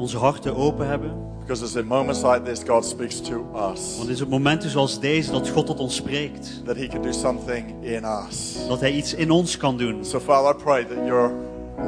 [0.00, 1.28] Onze harten open hebben.
[1.40, 3.34] Because it's in moments like this God speaks to
[3.72, 3.96] us.
[3.96, 6.62] Want het is op momenten zoals deze dat God tot ons spreekt.
[6.64, 8.56] That He can do something in us.
[8.68, 10.04] Dat Hij iets in ons kan doen.
[10.04, 11.32] So Father, I pray that your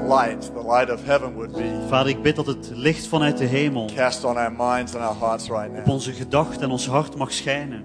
[0.08, 3.44] light, the light of heaven would be Vader, ik bid dat het licht vanuit de
[3.44, 5.88] hemel cast on our minds and our hearts right op now.
[5.88, 7.84] onze gedachten en ons hart mag schijnen.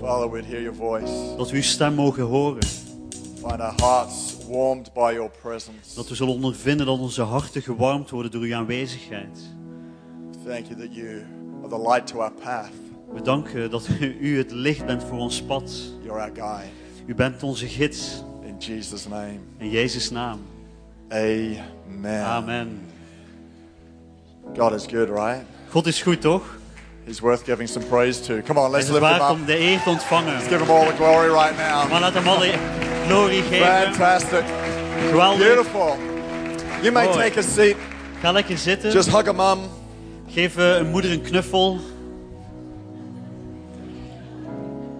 [0.00, 1.12] Father, we'd hear your voice.
[1.36, 2.58] Dat we uw stem mogen horen.
[3.40, 5.94] Find our hearts warmed by your presence.
[5.94, 9.38] Dat we zullen ondervinden dat onze harten gewarmd worden door uw aanwezigheid.
[10.46, 11.24] Thank you that you
[11.62, 12.70] are the light to our path.
[13.12, 13.88] We danken dat
[14.20, 15.72] u het licht bent voor ons pad.
[16.02, 16.70] You're our guide.
[17.06, 18.22] U bent onze gids.
[18.42, 19.38] In Jesus' name.
[19.58, 20.40] In Jezus' naam.
[21.08, 22.24] Amen.
[22.24, 22.80] Amen.
[24.56, 25.44] God is good, right?
[25.70, 26.58] God is goed, toch?
[27.04, 28.42] He's worth giving some praise to.
[28.42, 29.30] Come on, let's lift him up.
[29.30, 30.32] om de eer te ontvangen.
[30.32, 31.90] Let's give him all the glory right now.
[31.90, 32.58] Maar laat hem alle
[33.10, 33.66] glorie geven.
[33.66, 34.44] Fantastic.
[35.10, 35.38] Geweldig.
[35.38, 35.96] Beautiful.
[36.82, 37.16] You may Mooi.
[37.16, 37.76] take a seat.
[38.20, 38.90] Ga lekker zitten.
[38.92, 39.58] Just hug a mum.
[40.28, 41.78] Geef eh, een moeder een knuffel.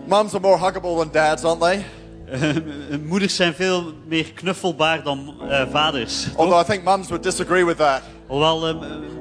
[0.07, 1.85] Mums are more huggable than dads, aren't they?
[2.31, 2.57] Eh,
[3.07, 6.23] moeders zijn veel meer knuffelbaar dan eh, vaders.
[6.23, 6.37] toch?
[6.37, 8.03] Although I think mums would disagree with that.
[8.27, 8.75] Hoewel eh,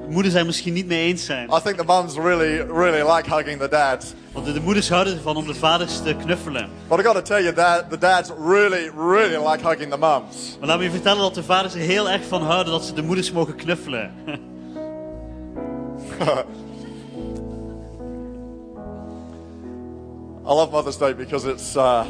[0.09, 1.49] moeders zijn misschien niet mee eens zijn.
[1.49, 4.13] I think the mums really, really like hugging the dads.
[4.31, 6.69] Want de, de moeders houden ervan om de vaders te knuffelen.
[6.87, 10.57] But I got to tell you that the dads really, really like hugging the mums.
[10.59, 12.93] Maar laat me je vertellen dat de vaders er heel erg van houden dat ze
[12.93, 14.11] de moeders mogen knuffelen.
[20.45, 22.05] I love Mother's Day because it's uh,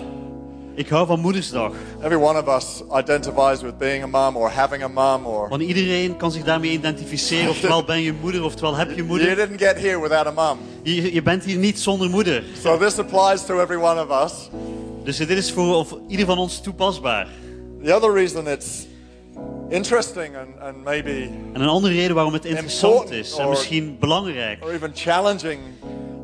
[0.80, 1.72] Ik hou van Moedersdag.
[2.02, 5.62] every one of us identifies with being a mum or having a mum or Want
[5.62, 7.50] iedereen kan zich daarmee identificeren.
[7.50, 9.36] Oftewel ben je moeder, oftewel heb je you moeder.
[9.36, 10.60] didn't get here without a mum.
[10.84, 12.44] Je, je bent hier niet zonder moeder.
[12.62, 14.50] So this applies to every one of us.
[15.04, 17.28] Dus dit is voor ieder van ons toepasbaar.
[17.84, 18.88] The other reason it's
[19.70, 24.64] interesting and, and maybe En een andere reden waarom het interessant is en misschien belangrijk
[24.64, 25.60] or even challenging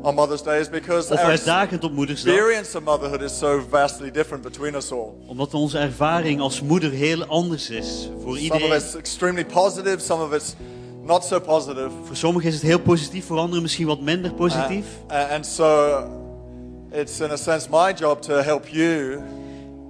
[0.06, 4.10] on Mother's Day is because of uitdagend op Moedersdag, experience of motherhood is so vastly
[4.10, 5.12] different between us all.
[5.26, 8.72] omdat onze ervaring als moeder heel anders is voor Some of iedereen.
[8.72, 10.54] it's extremely positive, some of it's
[11.02, 11.90] not so positive.
[12.04, 14.86] Voor sommigen is het heel positief, voor anderen misschien wat minder positief.
[15.10, 15.98] Uh, and so
[16.92, 19.20] it's in a sense my job to help you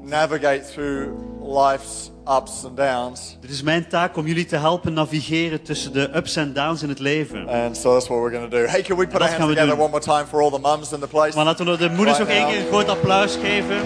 [0.03, 1.09] navigate through
[1.43, 3.37] life's ups and downs.
[3.41, 6.89] Het is mijn taak om jullie te helpen navigeren tussen de ups en downs in
[6.89, 7.49] het leven.
[7.49, 8.67] And so that's what we're going to do.
[8.67, 9.79] Hey, can we put our hands together doen.
[9.79, 11.37] one more time for all the mums in the place?
[11.37, 13.77] Maar laten we de moeders Right nog één keer een groot applaus geven.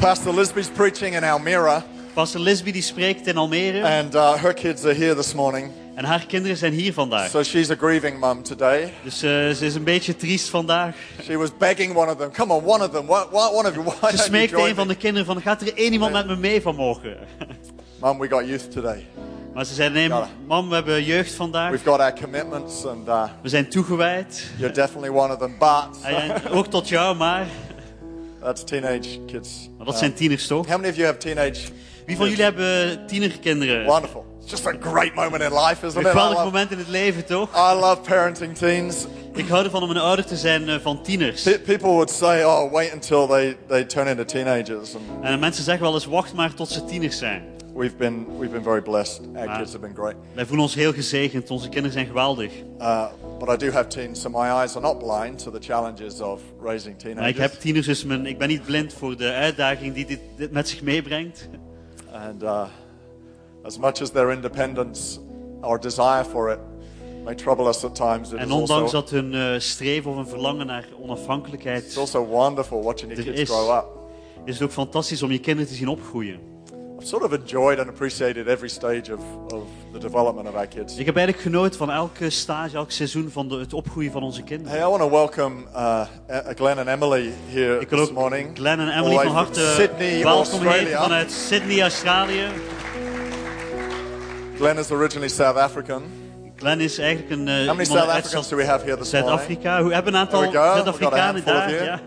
[0.00, 1.82] Pastor Lisby's preaching in Almere,
[2.14, 5.70] Pastor Lisby die spreekt in Almere and uh, her kids are here this morning.
[5.94, 7.30] en haar kinderen zijn hier vandaag.
[7.30, 8.92] So she's a grieving mum today.
[9.02, 10.94] Dus eh, ze is een beetje triest vandaag.
[11.22, 13.74] She was begging one of them, come on, one of them, why, why, one of
[13.74, 16.26] you, why Ze smeekte join een van de kinderen van, gaat er één iemand met
[16.26, 17.16] me mee vanmorgen?
[18.02, 19.06] Mum, we got youth today.
[19.54, 20.10] Maar ze zei, nee
[20.46, 21.70] mam, we hebben jeugd vandaag.
[21.70, 24.50] We've got our commitments, and uh, We zijn toegewijd.
[24.56, 25.54] you're definitely one of them.
[25.58, 27.46] But En ook tot jou, maar...
[28.42, 29.68] that's teenage kids.
[29.76, 30.66] Maar dat Uh, zijn tieners toch?
[30.66, 31.60] How many of you have teenage?
[32.06, 33.84] Wie van jullie hebben tienerkinderen?
[33.86, 34.24] Wonderful.
[34.42, 36.06] It's just a great moment in life, isn't Een it?
[36.06, 37.48] I geweldig moment in het leven, toch?
[37.56, 39.06] I love parenting teens.
[39.34, 41.42] Ik hou ervan om een ouder te zijn eh, van tieners.
[41.42, 45.64] Pe- People would say, "Oh, wait until they, they turn into teenagers," and En mensen
[45.64, 47.42] zeggen wel eens, wacht maar tot ze tieners zijn.
[47.74, 49.20] we've been we've been very blessed.
[49.36, 49.58] Our Ah.
[49.58, 50.14] kids have been great.
[50.34, 52.52] Wij voelen ons heel gezegend, onze kinderen zijn geweldig.
[52.80, 53.04] Uh,
[53.38, 56.40] but I do have teens, so my eyes are not blind to the challenges of
[56.62, 57.38] raising Maar ik teenagers.
[57.38, 60.68] heb tieners, dus mijn, ik ben niet blind voor de uitdaging die dit, dit met
[60.68, 61.48] zich meebrengt.
[62.12, 62.66] And uh,
[63.64, 65.18] as much as their independence,
[65.62, 66.58] our desire for it,
[67.24, 70.16] may trouble us at times, it En is ondanks also, dat hun eh, streven of
[70.16, 73.86] een verlangen naar onafhankelijkheid it's also wonderful watching your kids is, grow up.
[74.44, 76.40] is het ook fantastisch om je kinderen te zien opgroeien.
[77.04, 79.20] Sort of enjoyed and appreciated every stage of,
[79.52, 79.62] of
[79.92, 80.96] the development of our kids.
[80.96, 84.42] Ik heb eigenlijk genoten van elke stage, elk seizoen van de, het opgroeien van onze
[84.42, 84.72] kinderen.
[84.78, 86.00] Hey, I want to welcome uh,
[86.54, 88.50] Glenn and Emily here Ik wil this ook morning.
[88.56, 91.02] Glenn en Emily the van harte Sydney, welkom heten Australia.
[91.02, 92.46] vanuit Sydney, Australië.
[94.56, 96.02] Glenn is originally South African.
[96.56, 99.30] Glenn is eigenlijk een uh, How many South Africans do we have here this morning?
[99.40, 99.84] Zuid-Afrika.
[99.84, 100.72] We hebben een aantal There we go.
[100.72, 101.62] Zuid-Afrikanen a daar.
[101.62, 102.00] handful of Ja.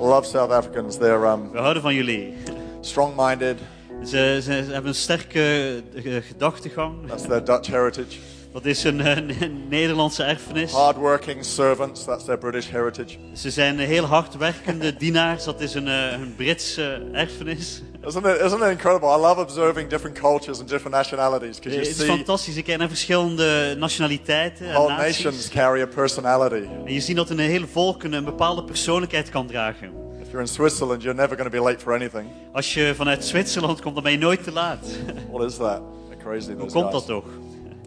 [0.00, 0.96] I love South Africans.
[0.96, 2.34] They're um, We houden van jullie.
[2.80, 3.58] strong-minded.
[4.04, 7.08] Ze, ze, hebben een sterke eh, gedachtegang.
[7.08, 8.18] That's their Dutch heritage.
[8.52, 10.72] Dat is een, eh, een Nederlandse erfenis.
[10.72, 13.16] Hardworking servants, that's their British heritage.
[13.34, 15.44] Ze zijn heel hardwerkende dienaars.
[15.44, 17.82] Dat is een, eh, een Britse erfenis.
[18.06, 19.08] Isn't it, isn't it incredible?
[19.08, 22.62] I love observing different cultures and different nationalities because Het you is fantastisch.
[22.62, 25.22] Kijkt naar verschillende nationaliteiten en naties.
[25.22, 26.68] nations carry a personality.
[26.84, 29.90] En je ziet dat een hele volk een, een bepaalde persoonlijkheid kan dragen.
[30.28, 32.28] If you're in Switzerland, you're never going to be late for anything.
[32.52, 34.86] Als je vanuit Zwitserland komt, dan ben je nooit te laat.
[35.30, 35.80] What is that?
[36.08, 36.52] They're crazy.
[36.52, 36.92] Hoe komt guys.
[36.92, 37.24] dat toch?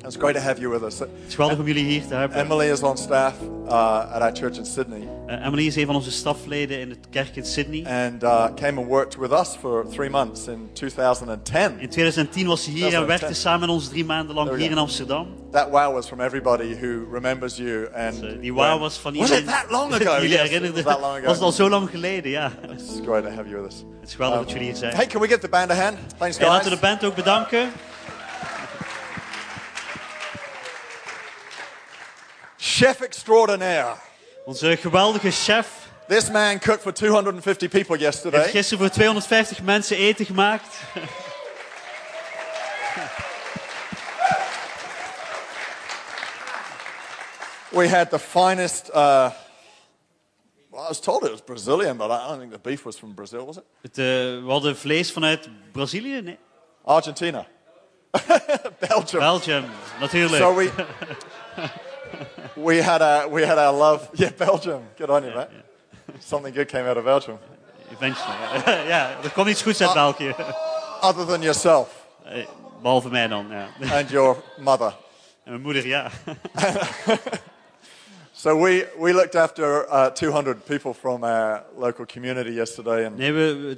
[0.05, 0.99] It's great to have you with us.
[0.99, 2.37] Het is geweldig om jullie hier te hebben.
[2.37, 3.71] Emily is on staff uh,
[4.13, 7.35] at our church in Sydney Eh, Emily is een van onze stafleden in de kerk
[7.35, 7.85] in Sydney.
[7.85, 11.79] and uh, came and worked with us for three months in 2010.
[11.79, 13.07] In 2010 was ze hier en 2010.
[13.19, 15.27] werkte samen met ons drie maanden lang hier in Amsterdam.
[15.51, 17.87] That wow was from everybody who remembers you.
[17.93, 20.11] And Eh, Die wow was van Was iedereen it that long ago?
[20.13, 20.83] jullie Yes, herinnerden.
[20.83, 21.25] was that long ago.
[21.25, 22.51] Was het al zo lang geleden, ja.
[22.71, 23.83] It's great to have you with us.
[23.99, 24.95] Het is geweldig dat jullie hier zijn.
[24.95, 25.97] Hey, can we give the band a hand?
[26.17, 26.73] Thanks, Hey, laten guys.
[26.79, 27.69] we de band ook bedanken.
[32.63, 33.95] Chef extraordinaire.
[34.45, 35.67] Onze geweldige chef
[36.07, 38.49] This man cooked for 250 people heeft yesterday.
[38.49, 40.77] gisteren voor 250 mensen eten gemaakt.
[47.69, 48.89] We had the finest.
[48.89, 49.29] Uh,
[50.69, 53.13] well, I was told it was Brazilian, but I don't think the beef was from
[53.13, 53.63] Brazil, was it?
[53.81, 54.05] Het, eh,
[54.43, 56.37] we hadden vlees vanuit Brazilië, nee.
[56.83, 57.45] Argentina.
[58.79, 59.19] Belgium.
[59.19, 59.65] Belgium,
[59.99, 60.41] natuurlijk.
[60.41, 60.71] So we
[62.55, 64.09] we had our we had our love.
[64.13, 64.81] Yeah, Belgium.
[64.97, 65.47] Good on you, mate.
[66.19, 67.37] Something good came out of Belgium,
[67.91, 68.87] Eventually.
[68.87, 69.85] ja, er komt iets goeds Ah.
[69.87, 70.35] uit België.
[71.09, 71.87] other than yourself
[72.25, 72.45] Eh,
[72.81, 73.67] Behalve mij dan, ja.
[73.97, 74.95] and your mother.
[75.43, 76.09] En mijn moeder, ja.
[78.33, 83.31] So we we looked after uh, 200 people from our local community yesterday, and Nee,
[83.33, 83.77] we,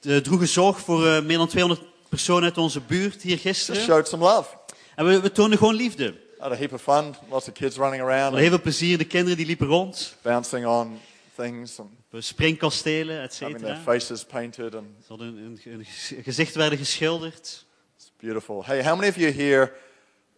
[0.00, 3.80] we droegen zorg voor eh, meer dan 200 personen uit onze buurt hier gisteren.
[3.82, 4.48] showed some love.
[4.94, 6.14] En we, we toonden gewoon liefde.
[6.40, 7.14] Had a heap of fun.
[7.30, 8.98] Lots of kids running around, heel veel plezier.
[8.98, 10.16] De kinderen die liepen rond.
[10.22, 11.00] bouncing on
[11.36, 11.88] things, and
[12.24, 13.92] springkastelen, et having their cetera.
[13.92, 17.64] faces painted, and Ze hadden een, een gezicht werden geschilderd.
[17.96, 18.64] it's beautiful.
[18.64, 19.72] Hey, how many of you here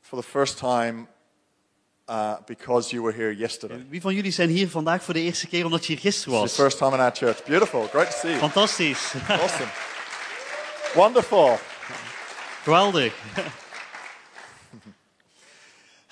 [0.00, 1.06] for the first time
[2.08, 3.86] uh, because you were here yesterday?
[3.88, 6.42] Wie van jullie zijn hier vandaag voor de eerste keer omdat je hier gisteren It's
[6.42, 6.56] was?
[6.56, 7.44] your first time in our church.
[7.44, 7.86] Beautiful.
[7.92, 8.40] Great to see you.
[8.40, 9.12] Fantastisch.
[9.28, 9.68] Awesome.
[10.94, 11.58] Wonderful.
[12.62, 13.12] Geweldig.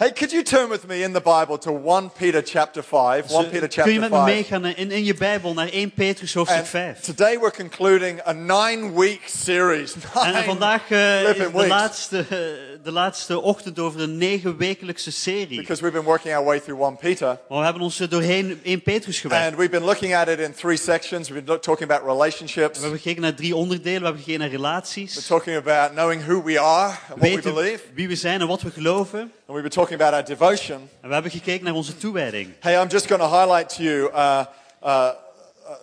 [0.00, 3.30] Hey, could you turn with me in the Bible to 1 Peter chapter 5?
[3.30, 4.24] 1 Peter Kun je chapter met me 5.
[4.24, 7.00] meegaan in, in je Bijbel naar 1 Petrus hoofdstuk And 5?
[7.00, 9.94] today we're concluding a nine-week series.
[9.94, 11.68] En, en Nine vandaag eh, is de weeks.
[11.68, 15.60] laatste, eh, de laatste ochtend over een negen wekelijkse serie.
[15.60, 17.26] Because we've been working our way through 1 Peter.
[17.48, 19.44] Maar we hebben ons doorheen 1 Petrus gewerkt.
[19.46, 21.28] And we've been looking at it in three sections.
[21.28, 22.74] We've been talking about relationships.
[22.76, 23.98] We hebben gekeken naar drie onderdelen.
[24.00, 25.26] We hebben gekeken naar We're relaties.
[25.26, 27.82] talking about knowing who we are and what we Weten believe.
[27.94, 29.20] wie we zijn en wat we geloven.
[29.20, 30.88] And we've been talking about our devotion.
[31.00, 32.52] En we hebben gekeken naar onze toewijding.
[32.60, 34.44] Hey, I'm just going to highlight to you uh,
[34.84, 35.08] uh,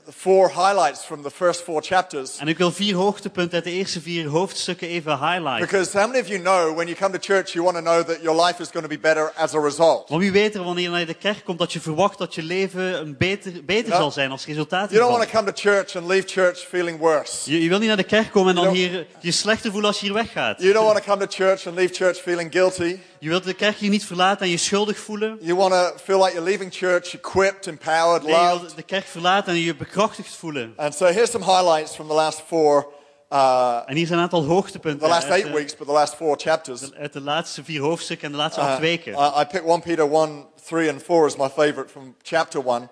[0.10, 2.38] four highlights from the first four chapters.
[2.38, 5.68] En ik wil vier hoogtepunten uit de eerste vier hoofdstukken even highlighten.
[5.68, 8.04] Because how many of you know when you come to church, you want to know
[8.08, 10.10] that your life is going to be better as a result?
[10.10, 12.44] Want wie weet er wanneer je naar de kerk komt dat je verwacht dat je
[12.44, 15.96] leven een beter, beter zal zijn als resultaat You don't want to come to church
[15.96, 17.52] and leave church feeling worse.
[17.52, 20.00] Je, je wil niet naar de kerk komen en dan hier je slechter voelen als
[20.00, 20.62] je hier weggaat.
[20.62, 23.00] You don't want to come to church and leave church feeling guilty.
[23.20, 25.38] Je wilt de kerk hier niet verlaten en je schuldig voelen.
[25.42, 28.62] You want to feel like you're leaving church equipped, empowered, Nee, je loved.
[28.62, 30.74] wilt de kerk verlaten en je bekrachtigd voelen.
[30.76, 32.88] And so here's some highlights from the last four,
[33.30, 35.94] uh, En hier zijn een aantal hoogtepunten the last uit, eight de, weeks, but the
[35.94, 36.94] last four chapters.
[36.94, 39.14] uit de laatste vier hoofdstukken en de laatste Uh, acht weken.
[39.14, 42.90] I, I picked 1 Peter 1, 3, and 4 as my favorite from chapter 1,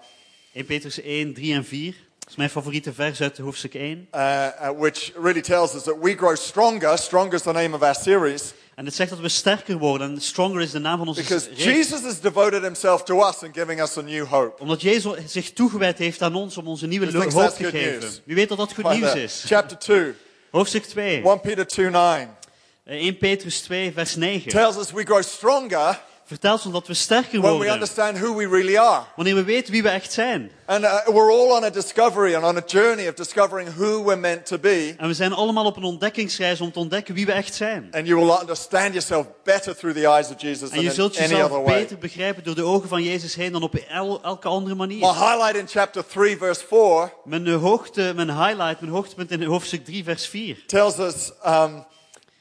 [0.54, 1.96] 1 Petrus 1, 3 en 4.
[2.28, 4.08] Is mijn favoriete vers uit hoofdstuk 1.
[4.16, 4.22] uh,
[4.62, 6.98] uh, which really tells us that we grow stronger.
[6.98, 8.54] Stronger is the name of our series.
[8.76, 10.12] En het zegt dat we sterker worden.
[10.12, 11.64] En Stronger is de naam van onze Because reeks.
[11.64, 14.62] Jesus has devoted himself to us in giving us a new hope.
[14.62, 17.64] Omdat Jezus zich toegewijd heeft aan ons om ons een nieuwe Who thinks hoop te
[17.70, 18.10] geven.
[18.24, 19.18] Wie weet dat dat goed Find nieuws that.
[19.22, 19.44] is.
[19.48, 20.14] Chapter 2,
[20.52, 21.22] Hoofdstuk 2.
[21.24, 22.38] 1 Peter 2 9
[22.84, 24.50] Eh, 1 Petrus 2, vers 9.
[24.52, 27.74] tells us we grow stronger Vertelt ons dat we sterker when we worden.
[27.74, 29.04] understand who we really are.
[29.16, 30.52] Wanneer we weten wie we echt zijn.
[30.66, 34.20] And uh, we're all on a discovery and on a journey of discovering who we're
[34.20, 34.94] meant to be.
[34.98, 37.88] En we zijn allemaal op een ontdekkingsreis om te ontdekken wie we echt zijn.
[37.92, 40.96] And you will understand yourself better through the eyes of Jesus En than je in
[40.96, 41.80] zult any other jezelf way.
[41.80, 45.14] beter begrijpen door de ogen van Jezus heen dan op el- elke andere My manier.
[45.14, 50.04] highlight in chapter 3, verse 4, Mijn, hoogte, mijn highlight, mijn hoogtepunt in hoofdstuk 3,
[50.04, 50.64] vers 4.
[50.68, 51.86] tells us, um,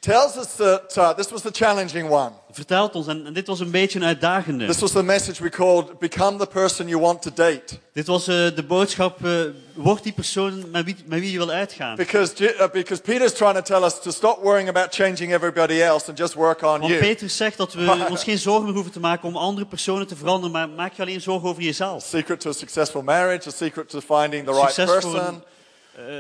[0.04, 2.32] tells us that uh, this was the challenging one.
[2.50, 4.66] Vertelt ons, en, en dit was een beetje een uitdagende.
[4.66, 7.78] This was the message we called Become the person you want to date.
[7.92, 9.30] Dit was eh, de boodschap, eh,
[9.74, 11.96] word die persoon met wie, met wie je wil uitgaan.
[11.96, 16.08] Because, uh, because Peter's trying to tell us to stop worrying about changing everybody else
[16.08, 16.98] and just work on Want you.
[16.98, 20.16] Petrus zegt dat we ons geen zorgen meer hoeven te maken om andere personen te
[20.16, 22.04] veranderen, maar maak je alleen zorgen over jezelf.
[22.04, 25.16] Secret to a successful marriage, a secret to finding the right person.
[25.16, 25.42] een,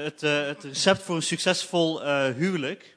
[0.04, 2.02] het, het recept voor een succesvol
[2.36, 2.93] huwelijk.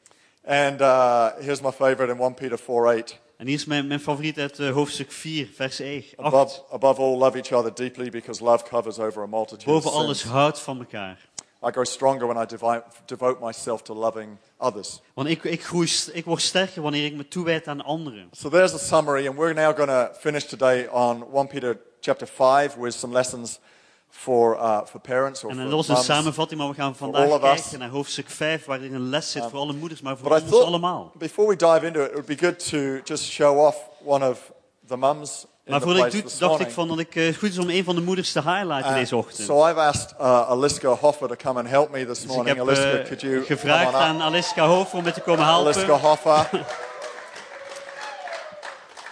[0.48, 3.20] And uh, here's my favorite in 1 Peter 4 8.
[3.38, 6.14] En hier is mijn, mijn favoriet uit eh, hoofdstuk 4, vers 8.
[6.18, 9.96] Above, above all, love each other deeply because love covers over a multitude Boven of
[9.96, 10.32] alles sins.
[10.34, 11.18] houd van elkaar.
[11.64, 15.02] I grow stronger when I devi- devote myself to loving others.
[15.14, 18.30] Want ik, ik, groei, ik word sterker wanneer ik me toewijd aan anderen.
[18.32, 22.28] So there's a summary, and we're now going to finish today on 1 Peter chapter
[22.28, 23.60] 5 with some lessons
[24.10, 28.30] for, uh, for parents or En een samenvatting, maar we gaan vandaag kijken naar hoofdstuk
[28.30, 31.12] 5, waarin een les zit voor alle moeders, maar voor But I ons thought allemaal.
[31.18, 34.52] before we dive into it, it would be good to just show off one of
[34.88, 37.50] the mums Maar voordat ik place doe, this dacht ik van dat ik het goed
[37.50, 39.48] is om een van de moeders te highlighten Uh, deze ochtend.
[39.48, 42.58] so I've asked uh, Aliska Hoffer to come and help me this Dus ik morning.
[42.58, 44.22] heb Aliska, eh, could you gevraagd come on aan?
[44.22, 46.10] Aliska Hofer om me te komen Aliska helpen.
[46.10, 46.50] Hoffer.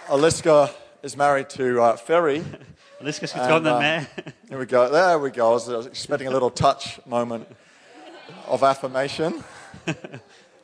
[0.08, 0.70] Aliska
[1.02, 2.42] is married to uh, Ferry.
[3.00, 4.06] Aliska is getrouwd En, met uh, mij.
[4.48, 4.90] Here we go.
[4.90, 5.48] There we go.
[5.48, 7.44] I was, I was expecting a little touch moment
[8.48, 9.34] of affirmation.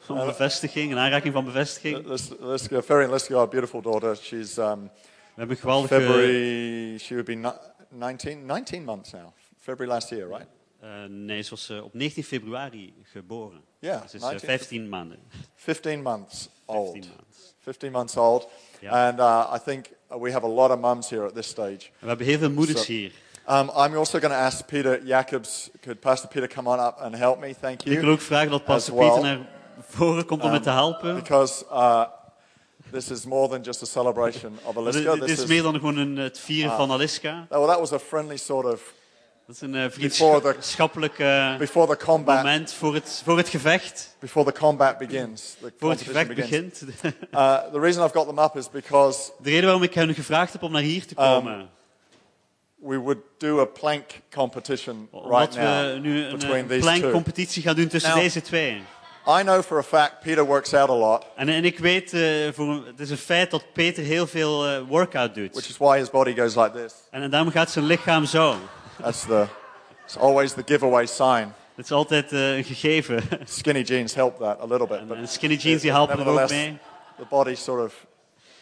[0.00, 2.06] Van bevestiging, een aanraking van bevestiging.
[2.06, 4.16] Lis- Liska, Ferry and Liska, our beautiful daughter.
[4.16, 4.90] She's um,
[5.34, 5.94] We hebben geweldige...
[5.94, 6.98] February.
[6.98, 7.52] She would be
[7.88, 9.32] 19, 19 months now.
[9.60, 10.46] February last year, right?
[10.80, 13.60] eh, nee, ze was eh, op 19 februari geboren.
[13.78, 15.18] Ja, Ze is eh, 19 15 maanden.
[15.54, 16.92] 15 months old.
[16.92, 17.26] 15 maanden.
[17.58, 18.48] 15 months old.
[18.80, 19.06] Yeah.
[19.06, 19.86] And uh, I think
[20.20, 21.90] we have a lot of mums here at this stage.
[22.00, 22.92] We hebben heel veel moeders Zo.
[22.92, 23.10] hier.
[23.48, 25.70] Um, I'm also going to ask Peter Jacobs.
[25.80, 27.54] Could Pastor Peter come on up and help me?
[27.60, 28.12] Thank Ik wil you.
[28.12, 29.08] ook vragen dat pastor As well.
[29.10, 29.46] Pieter naar
[29.88, 31.14] voren komt om me te helpen.
[31.14, 32.04] Because uh,
[32.92, 35.12] this is more than just a celebration of Aliska.
[35.14, 36.76] dit This is is, meer dan gewoon een, het vieren Ah.
[36.76, 37.46] van Aliska.
[37.50, 38.92] well, that was a friendly sort of
[39.46, 41.58] Dat is een eh, vriendschappelijk eh,
[42.16, 44.16] moment voor het, voor het gevecht.
[44.18, 46.82] Before the combat begins, the Voor het gevecht begint.
[47.34, 50.52] Uh, the reason I've got them up is because De reden waarom ik hen gevraagd
[50.52, 51.70] heb om naar hier te komen.
[52.82, 57.76] we would do a plank competition right now we nu een, eh, these plankcompetitie gaan
[57.76, 58.82] doen tussen Now- deze twee.
[59.26, 62.22] I know for a fact Peter works out a lot, En, en ik weet, eh,
[62.52, 65.68] voor, het is een feit dat Peter heel veel eh, workout which doet.
[65.68, 66.92] is why his body goes like this.
[67.10, 68.56] En, en daarom gaat zijn lichaam zo.
[69.00, 69.46] That's the.
[70.04, 71.52] It's always the giveaway sign.
[71.76, 73.22] Is altijd eh, een gegeven.
[73.44, 76.26] Skinny jeans help that a little bit, En, but en skinny jeans die helpen er
[76.26, 76.78] ook mee.
[77.16, 78.06] the body sort of.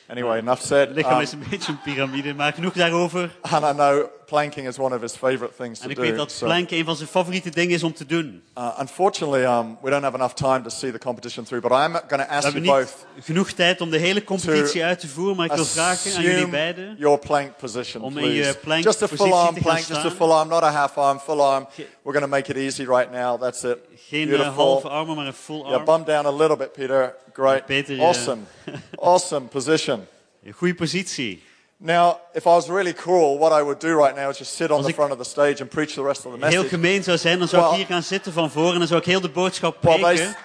[0.09, 0.87] Anyway, enough said.
[0.89, 3.37] Het lichaam Um, is een beetje een piramide, maar genoeg daarover.
[3.41, 6.03] and I know planking is one of his favorite things to En ik do.
[6.03, 8.43] weet dat planken een van zijn favoriete dingen is om te doen.
[8.59, 11.93] Uh, unfortunately, um, we don't have enough time to see the competition through, but I'm
[12.09, 15.47] going to ask you both genoeg tijd om de hele competitie uit te voeren, maar
[15.47, 16.97] ik wil vragen aan jullie beiden.
[16.99, 18.49] your plank position, Om in please.
[18.49, 21.19] je plank just a full arm plank, just a full arm, not a half arm,
[21.19, 21.67] full arm.
[21.77, 23.41] We're going to make it easy right now.
[23.41, 23.79] That's it.
[24.09, 24.65] Geen eh, Beautiful.
[24.65, 25.85] halve armen, maar een full Yeah, arm.
[25.85, 27.15] bum down a little bit, Peter.
[27.33, 27.67] Great.
[27.67, 28.07] Peter, yeah.
[28.07, 28.43] awesome.
[28.95, 30.07] awesome position.
[30.45, 31.43] Een goede positie.
[31.83, 34.71] Now, if I was really cruel, what I would do right now is just sit
[34.71, 36.69] on the front of the stage and preach the rest of the Heel message.
[36.69, 39.01] gemeen zou zijn, dan zou Well- ik hier gaan zitten van voren en dan zou
[39.01, 40.37] ik heel de boodschap While they, preken,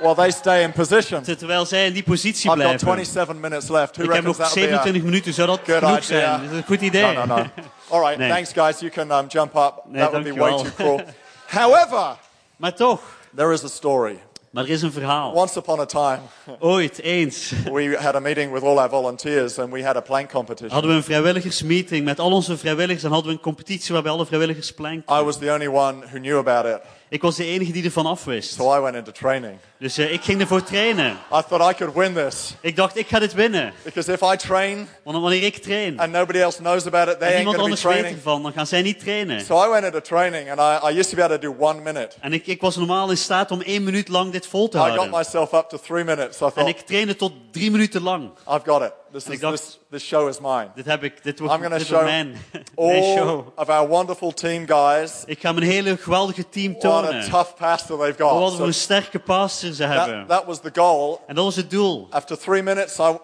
[0.00, 1.22] while they stay in position.
[1.22, 3.96] ter- terwijl zij in die positie I've got 27 minutes left.
[3.96, 6.02] Who Ik heb nog that would be a 27 minuten, zou dat good genoeg idea?
[6.20, 6.42] zijn?
[6.42, 7.02] Is dat een goed idee?
[7.14, 7.44] No, no, no.
[7.88, 8.30] All right, Nee.
[8.30, 8.78] thanks, guys.
[8.80, 9.72] You can um, jump up.
[9.86, 11.00] Nee, that would be way too cruel.
[11.60, 12.16] However,
[12.56, 13.00] Maar toch,
[13.36, 14.18] there is a story.
[14.54, 15.32] Maar er is een verhaal.
[15.32, 16.18] Once upon a time,
[16.60, 20.30] Ooit, eens, we had a meeting with all our volunteers and we had a plank
[20.30, 20.72] competition.
[20.72, 24.26] hadden we een vrijwilligersmeeting met al onze vrijwilligers en hadden we een competitie waarbij alle
[24.26, 25.16] vrijwilligers plankten.
[25.20, 28.06] I was the only one who knew about it, Ik was de enige die ervan
[28.06, 28.54] afwist.
[28.54, 29.58] so I went into training.
[29.84, 31.10] Dus eh, ik ging ervoor trainen.
[31.12, 33.72] I thought I could win this Ik dacht, ik ga dit winnen.
[33.82, 37.28] because if I train Want wanneer ik train and nobody else knows about it, they
[37.30, 39.40] en niemand anders weet ervan, dan gaan zij niet trainen.
[39.40, 41.80] So I went into training and I, I used to be able to do one
[41.80, 42.08] minute.
[42.20, 44.80] En ik, ik was normaal in staat om één minuut lang dit vol te I
[44.80, 45.10] got houden.
[45.18, 46.40] myself up to three minutes.
[46.40, 48.30] I En thought, ik trainde tot drie minuten lang.
[48.48, 48.92] I've got it.
[49.12, 50.68] This, En is, dacht- this, this show is mine.
[50.74, 52.36] Dit heb ik, dit I'm wordt, gonna dit show mijn,
[52.74, 53.46] All show.
[53.56, 57.30] of our wonderful team guys, Ik ga mijn hele geweldige team what a tonen.
[57.30, 58.52] tough pastor they've Wat got.
[58.56, 60.26] So een sterke pastor ze hebben.
[60.26, 61.20] that, that was the goal.
[61.26, 62.06] En dat was het doel.
[62.10, 63.16] After three minutes, I,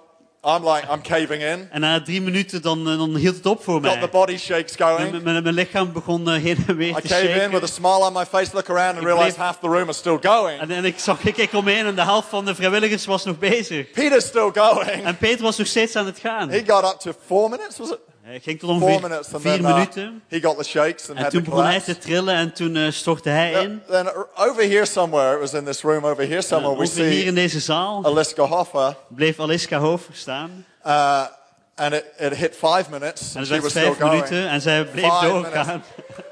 [0.42, 1.69] I'm like, I'm caving in.
[1.71, 4.76] En na drie minuten dan, eh, dan hield het op voor Got the body shakes
[4.76, 5.23] going.
[5.23, 8.07] mijn, mijn lichaam begon eh, heen en weer I te cave in with a smile
[8.07, 10.61] on my face, look around and realize half the room is still going.
[10.61, 13.38] En, en ik zag, ik keek omheen en de helft van de vrijwilligers was nog
[13.38, 13.90] bezig.
[13.90, 15.04] Peter's still going.
[15.04, 16.50] En Peter was nog steeds aan het gaan.
[16.50, 17.99] He got up to four minutes, was it?
[18.31, 20.23] Hij ging tot ongeveer vier uh, minuten.
[20.29, 22.77] he got the shakes and En had toen to begon hij te trillen en toen
[22.77, 23.83] eh, stortte hij in.
[23.89, 26.83] Then then over here somewhere, it was in this room over here Uh, somewhere, we
[26.83, 30.65] ongeveer hier in see deze zaal Aliska Hoffa, bleef Aliska Hofer staan.
[30.87, 31.27] uh,
[31.75, 34.49] and it, it hit five minutes, En and het she werd was still vijf minuten
[34.49, 35.83] en zij bleef doorgaan.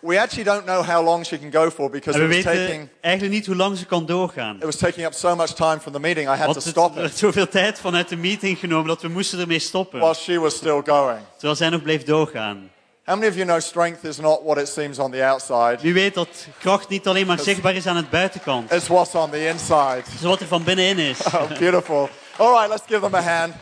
[0.00, 2.52] We actually don't know how long she can go for because En we it was
[2.54, 4.56] weten taking eigenlijk niet hoe lang ze kan doorgaan.
[4.56, 6.26] it was taking up so much time from the meeting.
[6.26, 9.02] I had Want to het stop werd it zoveel tijd vanuit de meeting genomen dat
[9.02, 10.00] we moesten ermee stoppen.
[10.00, 11.18] while she was still going.
[11.32, 12.70] Terwijl zij nog bleef doorgaan.
[13.04, 15.78] How many of you know strength is not what it seems on the outside?
[15.80, 18.72] Wie weet dat kracht niet alleen maar zichtbaar is aan het buitenkant.
[18.72, 20.02] It's what's on the inside.
[20.04, 21.18] Het is wat er van binnenin is.
[21.34, 22.08] Oh, beautiful.
[22.36, 23.54] All right, let's give them a hand.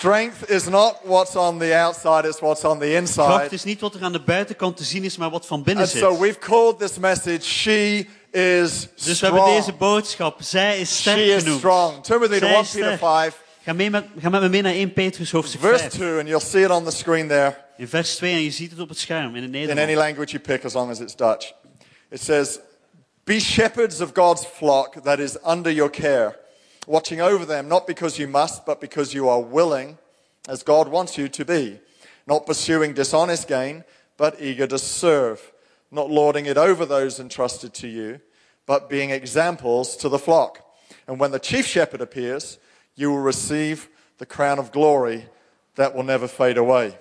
[0.00, 3.48] Strength is not what's on the outside, it's what's on the Kracht inside.
[3.54, 5.92] is niet wat er aan de buitenkant te zien is, maar wat van binnen And
[5.92, 6.18] so zit.
[6.20, 9.78] we've called this message She is Dus we hebben deze Strong.
[9.78, 10.42] boodschap.
[10.42, 12.04] Zij is sterk She is strong.
[12.04, 12.98] Turn with me to Zij 1 is Peter sterk.
[13.00, 15.92] 5, Ga, mee met, ga met me mee naar 1 Petrus hoofdstuk verse 5.
[15.92, 18.70] 2, and you'll see it on the screen there In vers 2 en je ziet
[18.70, 19.94] het op het scherm in het in any Nederlands.
[19.94, 21.52] language you pick as long as it's Dutch.
[22.10, 22.58] It says,
[23.24, 26.36] Be shepherds of God's flock that is under your care,
[26.86, 29.98] watching over them, not because you must, but because you are willing,
[30.48, 31.80] as God wants you to be,
[32.26, 33.84] not pursuing dishonest gain,
[34.16, 35.52] but eager to serve,
[35.90, 38.20] not lording it over those entrusted to you,
[38.66, 40.64] but being examples to the flock.
[41.06, 42.58] And when the chief shepherd appears,
[42.94, 45.26] you will receive the crown of glory
[45.76, 46.98] that will never fade away.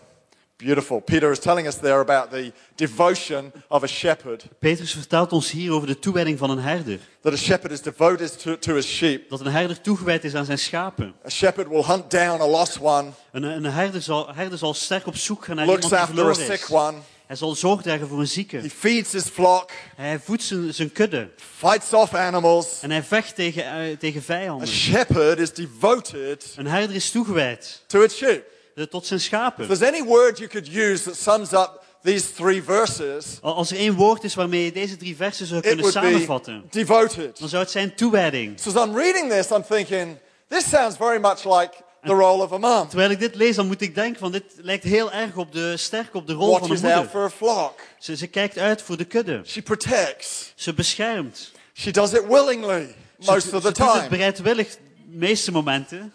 [0.63, 0.99] Beautiful.
[0.99, 4.43] Peter is telling us there about the devotion of a shepherd.
[4.59, 6.99] Petrus vertelt ons hier over de toewijding van een herder.
[7.21, 9.29] That a shepherd is devoted to, to his sheep.
[9.29, 11.13] Dat een herder toegewijd is aan zijn schapen.
[11.25, 15.07] A shepherd will hunt down a lost one, Een, een herder, zal, herder zal sterk
[15.07, 16.75] op zoek gaan naar looks iemand die after a verloren sick is.
[16.75, 16.97] one,
[17.27, 18.57] Hij zal zorg dragen voor een zieke.
[18.57, 21.29] he feeds his flock, Hij voedt zijn, zijn kudde.
[21.57, 22.79] fights off animals.
[22.81, 24.67] En hij vecht tegen, eh, tegen A vijanden.
[24.67, 28.57] shepherd is devoted Een herder is toegewijd to its sheep.
[28.79, 29.67] Eh, tot zijn If schapen.
[29.67, 33.77] there's any word you could use that sums up these three verses, Al- Als er
[33.77, 37.39] één woord is waarmee je deze drie versen zou kunnen samenvatten, devoted.
[37.39, 38.59] dan zou het zijn toewijding.
[38.59, 40.17] So as I'm reading this, I'm thinking,
[40.48, 41.71] this sounds very much like
[42.03, 42.88] the role of a mom.
[42.88, 45.77] Terwijl ik dit lees, dan moet ik denken van dit lijkt heel erg op de,
[45.77, 47.12] sterk op de rol van Watches een out moeder.
[47.12, 47.79] for a flock.
[48.00, 49.41] Ze, ze kijkt uit voor de kudde.
[49.45, 50.53] She protects.
[50.55, 51.51] Ze beschermt.
[51.74, 54.07] She does it willingly Ze, most ze of the doet het time.
[54.09, 56.13] bereidwillig de meeste momenten.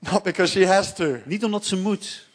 [0.00, 1.16] Not because she has to.
[1.24, 2.28] Niet omdat ze moet.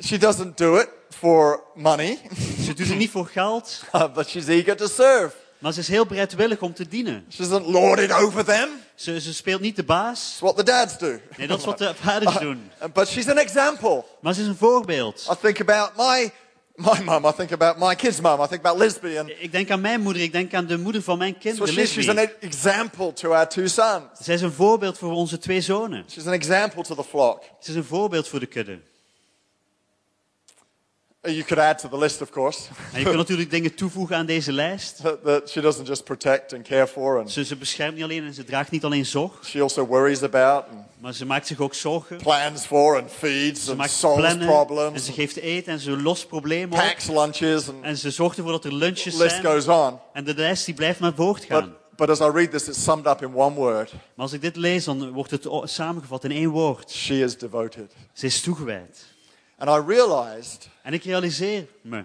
[0.00, 2.18] She doesn't do it for money,
[2.64, 3.82] Ze doet het niet voor geld,
[4.14, 5.34] but she's eager to serve.
[5.58, 7.24] maar ze is heel bereidwillig om te dienen.
[7.30, 8.68] She doesn't lord it over them.
[8.94, 10.28] Ze, ze speelt niet de baas.
[10.30, 11.18] It's what the dads do.
[11.36, 12.70] Nee, dat is wat de vaders doen.
[12.92, 14.04] But she's an example.
[14.20, 15.28] Maar ze is een voorbeeld.
[15.32, 16.30] I think about my
[16.76, 17.26] my mum.
[17.26, 18.40] I think about my kid's mum.
[18.40, 19.18] I think about Lisby.
[19.18, 21.74] And Ik denk aan mijn moeder, ik denk aan de moeder van mijn so kinderen,
[21.74, 24.02] she, she's an example to our two sons.
[24.20, 26.04] Zij is een voorbeeld voor onze twee zonen.
[26.10, 27.42] She's an example to the flock.
[27.60, 28.78] Ze is een voorbeeld voor de kudde.
[31.26, 32.58] You could add to the list, of course,
[32.92, 35.00] En je kunt natuurlijk dingen toevoegen aan deze lijst.
[35.02, 38.24] that, that she doesn't just protect and care for, and Ze, ze beschermt niet alleen
[38.24, 41.60] en ze draagt niet alleen zorg, she also worries about and maar ze maakt zich
[41.60, 42.16] ook zorgen.
[42.16, 45.78] plans for and feeds Ze and maakt solves plannen en problems, ze geeft eten en
[45.80, 46.84] ze lost problemen op.
[46.84, 49.44] packs lunches, and En ze zorgt ervoor dat er lunches list zijn.
[49.44, 49.98] goes on.
[50.12, 51.60] En de lijst die blijft maar voortgaan.
[51.96, 53.92] But, but as I read this, it's summed up in one word.
[53.92, 56.90] Maar als ik dit lees, dan wordt het samengevat in één woord.
[56.90, 57.92] She is devoted.
[58.12, 59.04] Ze is toegewijd.
[59.58, 62.04] And I realized En ik realiseer me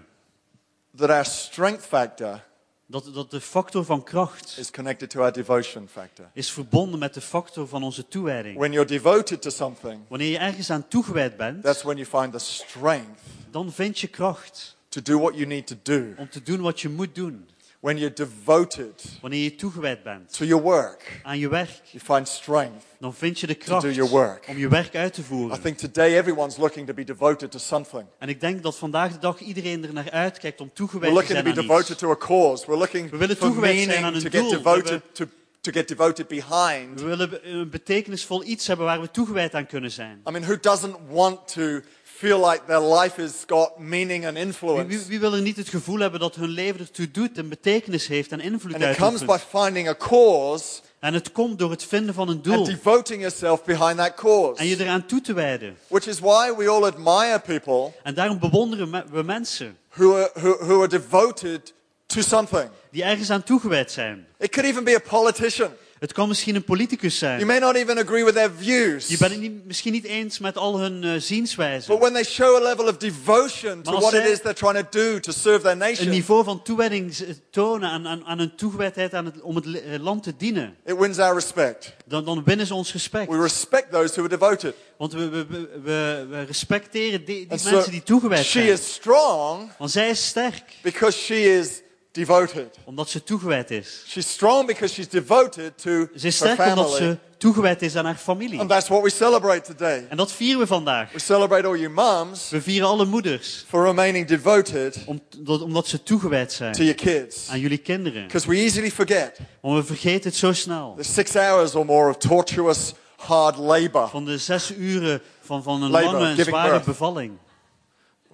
[0.96, 2.40] that our strength factor
[2.86, 6.30] dat, dat de factor van kracht is connected to our devotion factor.
[6.32, 8.56] is verbonden met de factor van onze toewijding.
[8.58, 12.32] When you're devoted to something, Wanneer je ergens aan toegewijd bent, that's when you find
[12.32, 16.14] the strength dan vind je kracht to do what you need to do.
[16.16, 17.48] om te doen wat je moet doen.
[17.82, 22.28] When you're devoted Wanneer je toegewijd bent to your work, aan je werk, you find
[22.28, 22.84] strength.
[23.00, 24.44] dan vind je de do kracht your work.
[24.48, 25.60] om je werk uit te I voeren.
[25.60, 28.04] think today everyone's looking to be devoted to something.
[28.18, 31.18] En ik denk dat vandaag de dag iedereen er naar uitkijkt om We're toegewijd te
[31.18, 31.98] looking to zijn be aan devoted iets.
[32.00, 32.66] to a cause.
[32.66, 34.48] We're looking We willen for toegewijd zijn aan een to doel.
[34.50, 35.24] get devoted to,
[35.60, 37.00] to get devoted behind.
[37.00, 40.20] We willen een betekenisvol iets hebben waar we toegewijd aan kunnen zijn.
[40.28, 41.80] I mean, who doesn't want to
[42.22, 44.88] feel like their life has got meaning and Wie, influence?
[44.88, 48.06] wie, wie wil er niet het gevoel hebben dat hun leven ertoe doet en betekenis
[48.06, 51.84] heeft en invloed And it comes by finding a cause En het komt door het
[51.84, 54.82] vinden van een and doel devoting yourself behind that en je cause.
[54.84, 55.76] eraan toe te wijden.
[55.88, 60.56] Which is why we all admire people En daarom bewonderen we mensen who are, who,
[60.64, 61.74] who are devoted
[62.06, 62.68] to something.
[62.90, 64.26] die ergens aan toegewijd zijn.
[64.38, 65.70] It could even be a politician.
[66.02, 67.46] Het kan misschien een politicus You zijn.
[67.46, 69.08] may not even agree with their views.
[69.08, 71.90] Je bent het niet, misschien niet eens met al hun eh, zienswijzen.
[71.92, 74.98] But when they show a level of devotion to what it is they're trying to
[74.98, 78.54] do to serve their Een nation, niveau van toewijding z- tonen aan, aan, aan hun
[78.56, 80.76] toegewijdheid aan het, om het eh, land te dienen.
[80.86, 81.94] it wins our respect.
[82.06, 83.30] Dan, dan winnen ze ons respect.
[83.30, 84.74] We respect those who are devoted.
[84.98, 88.72] Want we, we, we, we- respecteren die, die And so mensen die toegewijd she zijn.
[88.72, 91.80] is strong Want zij is sterk, because she is
[92.12, 92.76] devoted.
[92.84, 94.04] omdat ze toegewijd is.
[94.08, 97.10] She's strong because she's devoted to Ze is her sterk omdat family.
[97.10, 98.60] ze toegewijd is aan haar familie.
[98.60, 100.06] And that's what we celebrate today.
[100.08, 101.12] En dat vieren we vandaag.
[101.12, 105.86] We celebrate all you moms We vieren alle moeders, for remaining devoted om, dat- omdat
[105.86, 107.48] ze toegewijd to zijn your kids.
[107.50, 108.26] aan jullie kinderen.
[108.26, 110.94] Because we easily forget Want we vergeten het zo snel.
[110.96, 114.08] the six hours or more of tortuous, hard labor.
[114.08, 116.84] Van de zes uren van, van een Labor, lange en zware birth.
[116.84, 117.32] bevalling.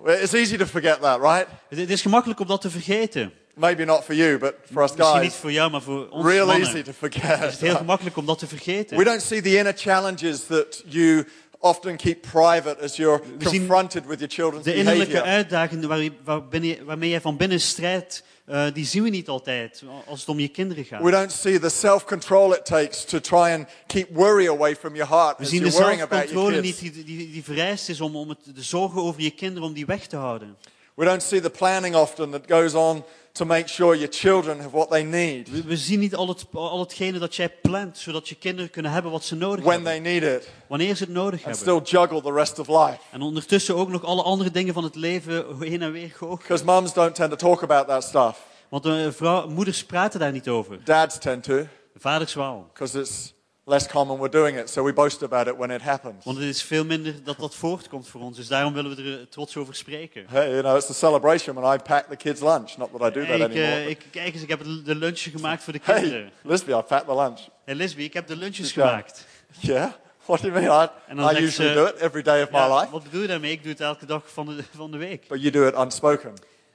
[0.07, 1.47] It's easy to forget that, right?
[1.69, 3.33] Het is gemakkelijk om dat te vergeten.
[3.59, 6.27] Maybe not for you, but for us Misschien niet guys, voor jou, maar voor ons
[6.27, 7.39] real mannen easy to is forget.
[7.39, 9.05] het heel gemakkelijk om dat te We vergeten.
[9.05, 11.27] don't see the inner challenges that you
[11.61, 15.35] often keep private as you're We confronted with your children's De innerlijke behavior.
[15.37, 19.83] uitdagingen waar, waar binnen- waarmee jij van binnen strijdt, eh, die zien we niet altijd
[20.07, 21.03] als het om je kinderen gaat.
[21.03, 25.11] We don't see the self-control it takes to try and keep worry away from your
[25.13, 28.63] heart We zien de zelfcontrole niet die, die, die vereist is om, om het, de
[28.63, 30.57] zorgen over je kinderen om die weg te houden.
[30.99, 34.71] We don't see the planning often that goes on to make sure your children have
[34.77, 38.29] what they need We, we zien niet al, het, al hetgene dat jij plant, zodat
[38.29, 40.03] je kinderen kunnen hebben wat ze nodig when hebben.
[40.03, 41.83] they need it Wanneer ze het nodig and hebben.
[41.85, 42.99] still juggle the rest of life.
[43.11, 46.39] En ondertussen ook nog alle andere dingen van het leven heen en weer goochelen.
[46.39, 48.47] Because mums don't tend to talk about that stuff.
[48.69, 50.85] Want eh, vrouw, moeders praten daar niet over.
[50.85, 52.67] Dads tend to Vaders wel.
[52.73, 53.33] because it's
[53.69, 54.71] less common we're doing it.
[54.71, 56.25] So we boast about it when it happens.
[56.25, 58.37] Want het is veel minder dat dat voortkomt voor ons.
[58.37, 60.25] Dus daarom willen we er eh, trots over spreken.
[60.29, 62.77] Hey, you know, it's a celebration when I pack the kids' lunch.
[62.77, 63.73] Not that I do that Hey, ik, anymore.
[63.73, 66.31] eh, ik, kijk eens, ik heb de lunchje gemaakt voor de Hey, kinderen.
[66.43, 67.39] Lisby, I packed the lunch.
[67.65, 68.87] Hey Lisby, ik heb de lunches Ja.
[68.89, 69.25] gemaakt.
[69.61, 69.91] Yeah?
[70.25, 70.89] What do you mean?
[71.11, 72.91] I, I usually ze- do it every day of my Ja, life.
[72.91, 73.51] wat bedoel je daarmee?
[73.53, 75.29] Ik doe het elke dag van de, van de week.
[75.29, 76.33] But you do it unspoken.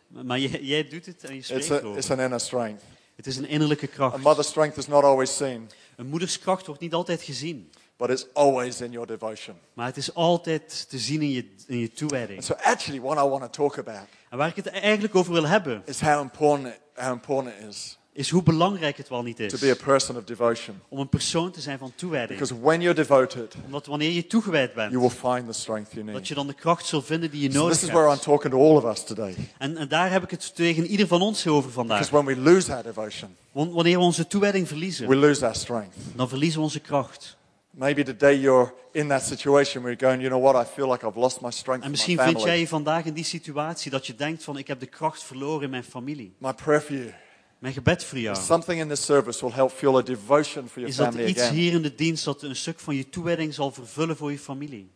[0.08, 1.98] Maar jij, jij doet het en je It's, spreekt a, erover.
[1.98, 2.84] it's an inner strength.
[3.16, 4.18] Het is een innerlijke A kracht.
[4.18, 7.72] mother's strength is not always seen, Een moeders kracht wordt niet altijd gezien.
[7.98, 9.56] but it's always in your devotion.
[9.74, 12.38] Maar het is altijd te zien in je, in je toewijding.
[12.38, 15.34] And so, actually, what I want to talk about En waar ik het eigenlijk over
[15.34, 19.38] wil hebben, is how important how important it is is hoe belangrijk het wel niet
[19.38, 19.60] to is.
[19.60, 20.82] be a person of devotion.
[20.90, 22.40] Om een persoon te zijn van toewijding.
[22.40, 26.06] Because when you're devoted, Omdat wanneer je toegewijd bent, you will find the strength you
[26.06, 26.28] dat need.
[26.28, 28.24] je dan de kracht zult vinden die je So nodig this is where I'm hebt.
[28.24, 29.36] talking to all of us today.
[29.58, 32.00] En, en daar heb ik het tegen ieder van ons over vandaag.
[32.00, 35.56] Because when we lose our devotion, Want wanneer we onze toewijding verliezen, we lose our
[35.56, 35.96] strength.
[36.16, 37.38] dan verliezen we onze kracht.
[37.70, 41.08] Maybe today you're in that situation where you're going, you know what, I feel like
[41.08, 44.16] I've lost my strength En misschien vind jij je vandaag in die situatie dat je
[44.16, 46.34] denkt van ik heb de kracht verloren in mijn familie.
[46.38, 47.14] My prayer for you
[47.64, 50.88] Mijn gebed voor jou something in this service will help fuel a devotion for your
[50.90, 53.54] is dat family iets again hier in de dienst dat een stuk van je toewijding
[53.54, 54.92] zal vervullen voor je familie.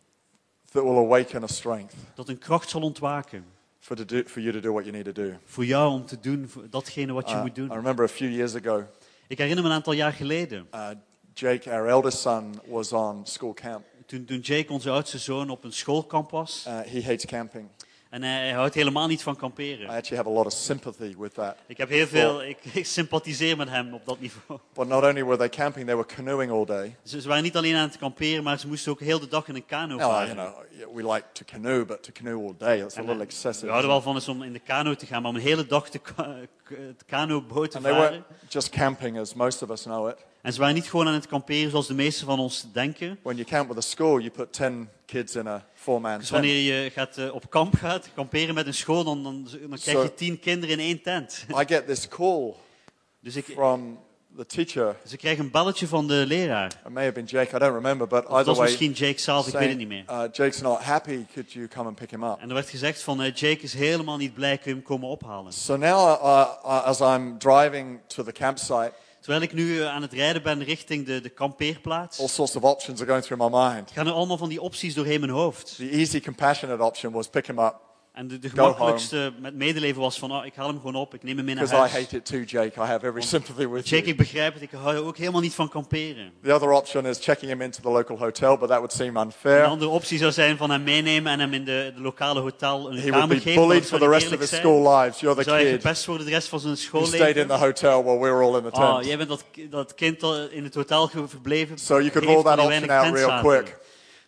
[0.70, 3.44] that will awaken a strength Dat een kracht zal ontwaken
[3.78, 5.32] for, to do, for you to do what you need to do.
[5.44, 7.72] voor jou om te doen datgene wat je Uh, moet I doen.
[7.72, 8.84] remember a few years ago,
[9.28, 10.88] Ik herinner me een aantal jaar geleden, uh,
[11.34, 13.84] Jake, our eldest son, was on school camp.
[14.06, 16.64] toen, toen Jake, onze oudste zoon, op een schoolkamp was.
[16.68, 17.68] Uh, he hates camping.
[18.10, 19.88] En hij, houdt helemaal niet van I kamperen.
[19.88, 21.56] actually have a lot of sympathy with that.
[21.66, 24.60] Ik heb heel veel, ik, ik sympathiseer met hem op dat niveau.
[24.74, 26.96] But not only were they camping, they were canoeing all day.
[27.04, 29.48] Ze, ze waren niet alleen aan het kamperen, maar ze moesten ook heel de dag
[29.48, 30.36] in een kano Now, varen.
[30.36, 33.20] you know, we like to canoe, but to canoe all day, that's a little eh,
[33.22, 33.64] excessive.
[33.64, 35.66] we houden wel van eens om in de kano te gaan, maar om een hele
[35.66, 38.10] dag de, ka- k- het kanoboot te And they varen.
[38.10, 40.16] weren't just camping, as most of us know it.
[40.48, 43.18] En ze waren niet gewoon aan het kamperen zoals de meeste van ons denken.
[43.22, 46.74] When you camp with a school, you put 10 kids in a four-man Dus wanneer
[46.74, 50.14] je gaat, eh, op kamp gaat, kamperen met een school, dan, dan, dan krijg je
[50.14, 51.44] tien kinderen in één tent.
[51.50, 52.54] I get this call
[53.20, 53.98] Dus ik, from
[54.36, 54.96] the teacher.
[55.02, 56.80] dus ik krijg een belletje van de leraar.
[56.86, 59.52] It may have been Jake, I don't remember, but either was misschien Jake zelf, ik
[59.52, 60.04] weet het niet meer.
[60.10, 62.36] uh, Jake's not happy, could you come and pick him up?
[62.40, 65.08] En er werd gezegd van, eh, Jake is helemaal niet blij, kun je hem komen
[65.08, 65.52] ophalen.
[65.52, 68.92] So now, uh, uh, as I'm driving to the campsite,
[69.28, 72.62] Terwijl ik nu eh, aan het rijden ben richting de, de kampeerplaats, all sorts of
[72.62, 73.90] options are going through my mind.
[73.90, 75.76] gaan er allemaal van die opties doorheen mijn hoofd.
[75.76, 77.87] The easy, compassionate option was pick him up
[78.18, 81.22] En de, de gemakkelijkste met medeleven was van, oh, ik haal hem gewoon op, ik
[81.22, 82.04] neem hem mee naar because I huis.
[82.04, 82.80] hate it too, Jake.
[82.80, 85.68] I have every sympathy with Jake, ik begrijp het, ik hou ook helemaal niet van
[85.68, 86.32] kamperen.
[86.42, 89.24] The other option is checking him into the local hotel, but that would seem Een
[89.24, 89.64] unfair.
[89.64, 92.96] andere optie zou zijn van hem meenemen en hem in de, de lokale hotel een
[92.96, 93.54] He would kamer be geven.
[93.58, 94.60] maar bullied dat for zou the rest of his zijn.
[94.60, 95.20] school lives.
[95.20, 97.46] You're the zou kid gepest worden de rest van zijn who stayed in schoolleven.
[97.48, 99.06] the hotel while we were all in the Oh, tent.
[99.06, 101.78] jij bent dat, dat kind in het hotel verbleven.
[101.78, 103.76] So you could roll that option in out real quick.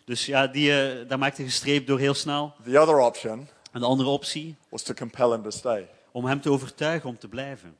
[0.05, 2.53] Dus ja, die, eh, daar maakte hij gestreept door heel snel.
[2.71, 5.89] The other option En de andere optie, was to compel him to stay.
[6.11, 7.77] om hem te overtuigen om te blijven.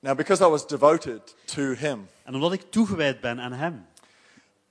[0.00, 3.86] Now, because I was devoted to him, En omdat ik toegewijd ben aan hem.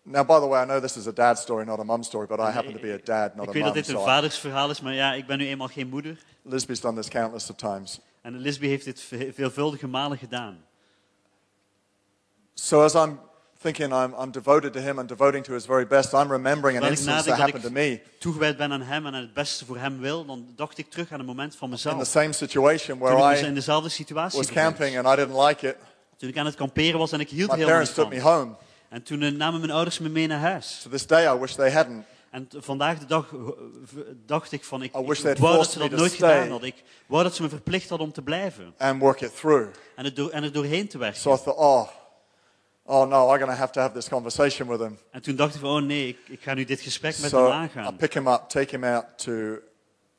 [0.01, 2.27] Now, by the way, I know this is a dad story, not a mum story,
[2.27, 3.83] but I happen to be a dad, not Ik a weet dat mum.
[3.83, 6.17] dit een vadersverhaal is, maar ja, ik ben nu eenmaal geen moeder.
[6.41, 7.99] Lisby's done this countless of times.
[8.21, 10.65] En Lisby heeft dit ve- veelvuldige malen gedaan.
[12.53, 13.19] So as I'm
[13.71, 16.81] thinking I'm, I'm devoted to him and devoting to his very best, I'm remembering an
[16.83, 19.33] Terwijl ik instance that dat happened to ik me toegewijd ben aan hem en het
[19.33, 22.07] beste voor hem wil, dan dacht ik terug aan een moment van in the mezelf.
[22.07, 24.65] same situation Toen ik where dus in I dezelfde situatie was bevond.
[24.65, 25.75] camping and I didn't like it.
[26.17, 28.33] Toen ik aan het kamperen was en ik hield My helemaal niet parents took van.
[28.35, 28.55] me home.
[28.89, 30.79] En toen eh, namen mijn ouders me mee naar huis.
[30.83, 32.05] To this day, I wish they hadn't.
[32.31, 33.39] En t- vandaag de dag eh,
[33.85, 33.93] v-
[34.25, 35.97] dacht ik van, ik, I wish ik they'd wou dat forced ze me dat to
[36.03, 36.31] nooit stay.
[36.33, 36.69] gedaan hadden.
[36.69, 38.73] Ik wou dat ze me verplicht hadden om te blijven.
[38.77, 39.67] and work it through.
[39.95, 41.19] En, het door, en er doorheen te werken.
[41.19, 41.87] So I thought, oh,
[42.87, 44.97] oh no, I'm going to have to have this conversation with him.
[45.11, 47.37] En toen dacht ik van, oh nee, ik, ik ga nu dit gesprek met So
[47.43, 47.95] hem I aangaan.
[47.95, 49.31] pick him up, take him out to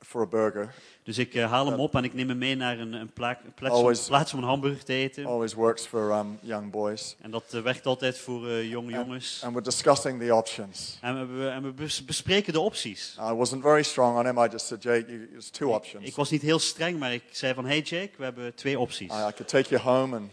[0.00, 0.74] for a burger.
[1.02, 3.40] Dus ik eh, haal hem op en ik neem hem mee naar een, een, plaak-
[3.44, 5.24] een plaats, om, Always- plaats om een hamburger te eten.
[5.26, 7.16] Always works for um, young boys.
[7.20, 9.40] En dat eh, werkt altijd voor eh, jonge jongens.
[9.44, 10.98] And we're discussing the options.
[11.00, 13.16] En we, en we bes- bespreken de opties.
[13.20, 14.38] I wasn't very strong on him.
[14.38, 16.07] I just said, Jake, there's two options.
[16.07, 19.11] Ik was niet heel streng, maar ik zei van, hey Jake, we hebben twee opties.
[19.12, 20.31] I, I could take you home, and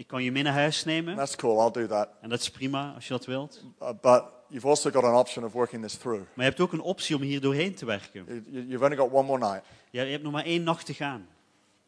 [0.00, 1.16] Ik kan je mee naar huis nemen.
[1.16, 1.64] that's cool.
[1.66, 2.08] I'll do that.
[2.20, 3.64] En dat is prima, als je dat wilt.
[3.82, 6.18] Uh, but you've also got an option of working this through.
[6.20, 8.24] Maar je hebt ook een optie om hier doorheen te werken.
[8.26, 9.62] You, you- you've only got one more night.
[9.90, 11.26] Ja, je hebt nog maar één nacht te gaan.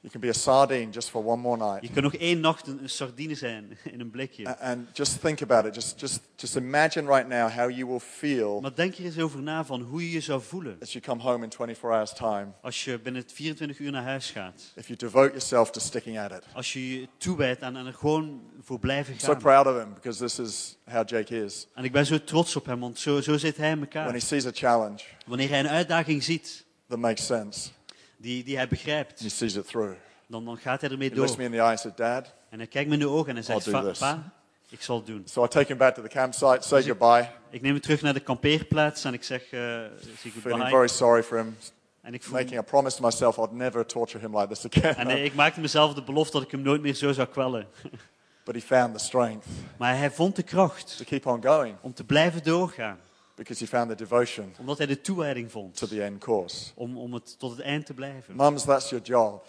[0.04, 1.82] You can be a sardine just for one more night.
[1.82, 4.48] Je kunt nog één nacht een, een sardine zijn in een blikje.
[4.48, 5.74] A- And just think about it.
[5.74, 9.42] Just, just, just imagine right now how you will feel Maar denk er eens over
[9.42, 12.46] na van hoe je je zou voelen as you come home in 24 hours' time
[12.62, 14.72] als je binnen 24 uur naar huis gaat.
[14.76, 16.42] if you devote yourself to sticking at it.
[16.54, 19.38] Als je je toewijdt aan, aan er gewoon voor blijven I'm so gaan.
[19.38, 21.66] proud of him because this is how Jake is.
[21.74, 24.12] En ik ben zo trots op hem, want zo, zo zit hij in When elkaar.
[24.12, 27.68] he sees a challenge Wanneer hij een uitdaging ziet that makes sense,
[28.22, 29.94] die, die hij begrijpt, he sees it through.
[30.26, 31.38] dan, dan gaat hij ermee He looks door.
[31.38, 32.32] me in the eye and says, Dad.
[32.50, 34.18] En hij kijkt me in de ogen en hij zegt, I'll
[34.68, 35.22] ik zal het doen.
[35.26, 37.80] So I take him back to the campsite, say Dus ik- goodbye, Ik neem hem
[37.80, 39.50] terug naar de kampeerplaats en ik zeg, eh
[40.00, 40.68] zie feeling goodbye.
[40.70, 41.56] very sorry for him,
[42.00, 44.94] En ik, voel, making a promise to myself I'd never torture him like this again.
[44.96, 47.66] en eh, ik maakte mezelf de belofte dat ik hem nooit meer zo zou kwellen.
[48.44, 49.46] But he found the strength
[49.78, 52.98] Maar hij vond de kracht to keep on going om te blijven doorgaan.
[53.34, 56.70] Because he found the devotion Omdat hij de toewijding vond to the end course.
[56.74, 58.36] om, om het tot het eind te blijven.
[58.36, 59.44] Mums, that's your job.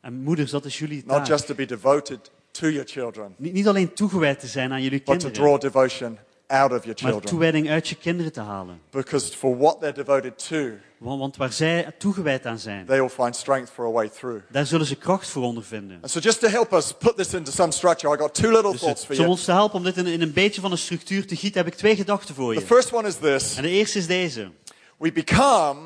[0.00, 1.26] En moeders, dat is jullie Not taak.
[1.26, 4.98] just to be devoted to your children, Niet, niet alleen toegewijd te zijn aan jullie
[4.98, 6.18] but to kinderen, draw devotion
[6.50, 7.22] out of your maar children.
[7.30, 8.80] toewijding uit je kinderen te halen.
[8.90, 10.56] Because for what they're devoted to,
[10.98, 14.40] Want, want waar zij toegewijd aan zijn, they will find strength for a way through.
[14.50, 15.98] daar zullen ze kracht voor ondervinden.
[16.02, 18.70] And so, just to help us put this into some structure, I got two little
[18.70, 19.28] Dus thoughts het, for om you.
[19.30, 21.72] ons te helpen om dit in, in een beetje van een structuur te gieten, heb
[21.72, 22.66] ik twee gedachten voor The je.
[22.66, 24.50] first one is this En de eerste is deze.
[24.98, 25.80] we become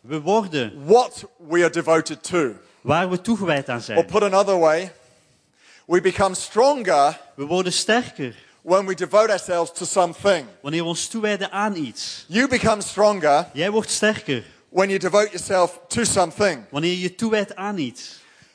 [0.00, 2.52] We worden what we are devoted to.
[2.80, 4.06] waar we toegewijd aan Or zijn.
[4.06, 4.92] put another way,
[5.86, 8.34] we become stronger We worden sterker
[8.66, 10.46] when we devote ourselves to something.
[10.62, 12.24] wanneer we ons toewijden aan iets.
[12.28, 16.64] You become stronger Jij wordt sterker when you devote yourself to something.
[16.70, 18.02] wanneer je je toewijdt aan iets.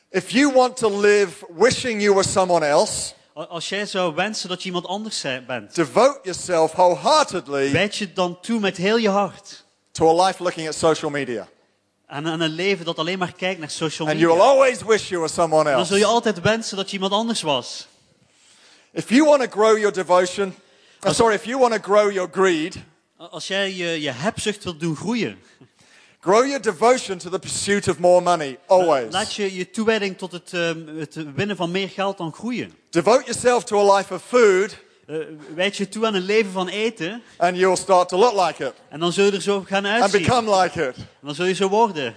[0.09, 4.59] If you want to live wishing you were someone else, Als jij zou wensen dat
[4.61, 9.63] je iemand anders bent, devote yourself wholeheartedly wijd je dan toe met heel je hart
[9.91, 11.47] to a life looking at social media.
[12.07, 14.51] aan, aan een leven dat alleen maar kijkt naar social And you will media.
[14.53, 16.13] always wish you were someone Dan zul je else.
[16.15, 17.87] altijd wensen dat je iemand anders was.
[18.93, 20.53] If you want to grow your devotion,
[21.05, 22.75] I'm sorry, if you want to grow your greed,
[23.17, 25.39] Als jij je, je hebzucht wilt doen groeien,
[26.25, 29.11] grow your devotion to the pursuit of more money, always.
[29.13, 32.73] laat je je toewijding tot het, ehm, het winnen van meer geld dan groeien.
[32.89, 35.17] Devote yourself to a life of food, Eh,
[35.55, 38.73] wijd je toe aan een leven van eten and you'll start to look like it
[38.89, 40.21] en dan zul je er zo gaan and uitzien.
[40.21, 40.95] become like it.
[40.95, 42.15] En dan zul je zo worden.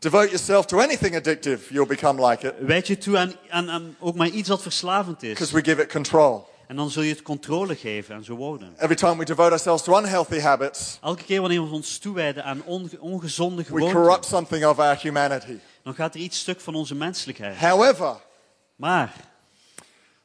[0.00, 3.96] Devote yourself to anything addictive, you'll become like it Wijd je toe aan, aan, aan
[4.00, 5.28] ook maar iets wat verslavend is.
[5.32, 6.46] because we give it control.
[6.66, 8.74] En dan zul je het controle geven en zo worden.
[8.78, 12.62] Every time we devote ourselves to unhealthy habits, Elke keer wanneer we ons toewijden aan
[12.64, 15.56] onge- ongezonde we corrupt gewoonten, something of our humanity.
[15.82, 17.56] dan gaat er iets stuk van onze menselijkheid.
[17.56, 18.16] However,
[18.76, 19.12] Maar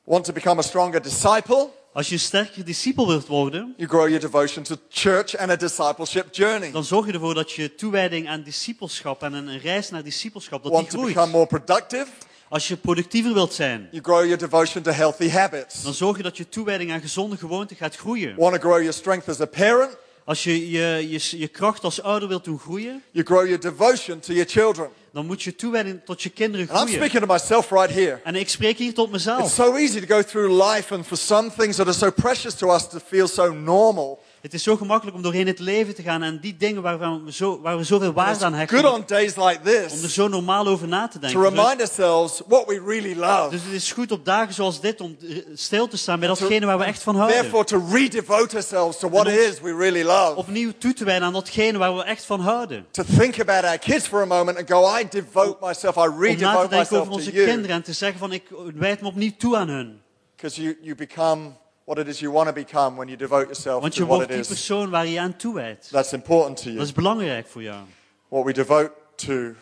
[0.03, 4.05] want to become a stronger disciple, als je een sterker discipel wilt worden, you grow
[4.07, 6.71] your devotion to church and a discipleship journey.
[6.71, 10.71] dan zorg je ervoor dat je toewijding aan discipelschap en een, reis naar discipelschap, dat
[10.71, 11.31] die Want to become groeit.
[11.31, 12.07] more productive,
[12.49, 15.83] Als je productiever wilt zijn, you grow your devotion to healthy habits.
[15.83, 18.35] dan zorg je dat je toewijding aan gezonde gewoonten gaat groeien.
[18.35, 22.01] Want to grow your strength as a parent, Als je je, je je kracht als
[22.01, 24.89] ouder wilt doen groeien, you grow your devotion to your children.
[25.13, 27.01] dan moet je toewijding tot je kinderen And I'm groeien.
[27.01, 28.19] speaking to myself right here.
[28.23, 29.51] En ik spreek hier tot It's mezelf.
[29.51, 32.73] so easy to go through life and for some things that are so precious to
[32.73, 34.22] us to feel so normal.
[34.43, 37.31] Het is zo gemakkelijk om doorheen het leven te gaan en die dingen waarvan we,
[37.31, 40.13] zo, waar we zoveel waarde aan hechten, good om, on days like om er this
[40.13, 41.41] zo normaal over na te to denken.
[41.41, 43.49] Dus, remind ourselves what we really love.
[43.49, 46.65] dus het is goed op dagen zoals dit om eh, stil te staan bij datgene
[46.65, 47.37] waar we echt van houden.
[47.37, 50.35] Therefore, to redevote ourselves to what it is we really love.
[50.35, 52.85] Opnieuw toe te wijden aan datgene waar we echt van houden.
[52.91, 56.07] To think about our kids for a moment and go, I devote myself, I Om
[56.07, 57.45] na te redevote denken myself over to onze you.
[57.45, 58.43] kinderen en te zeggen van ik
[58.75, 60.01] wijd me opnieuw toe aan hun.
[60.35, 63.81] Because you, you become what it is you want to become when you devote yourself
[63.81, 65.89] Want to je what wordt it die is persoon waar je je aan toewijdt.
[65.91, 66.75] that's important to you.
[66.77, 67.83] Dat is belangrijk voor jou.
[68.27, 69.55] What we devote to, we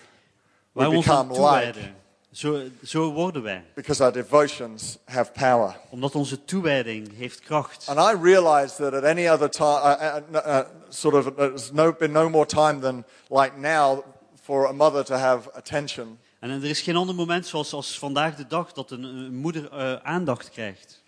[0.72, 1.72] Waar we ons aan become like.
[1.72, 2.00] toewijden.
[2.32, 3.64] Zo, zo worden wij.
[3.76, 5.76] Because our devotions have power.
[5.90, 7.88] Omdat onze toewijding heeft kracht.
[7.88, 11.94] And I realize that at any other time, uh, uh, uh, sort of, there's no,
[11.94, 14.00] been no more time than like now
[14.44, 16.20] for a mother to have attention.
[16.40, 19.72] En er is geen ander moment zoals als vandaag de dag dat een, een moeder
[19.72, 21.01] eh, aandacht krijgt.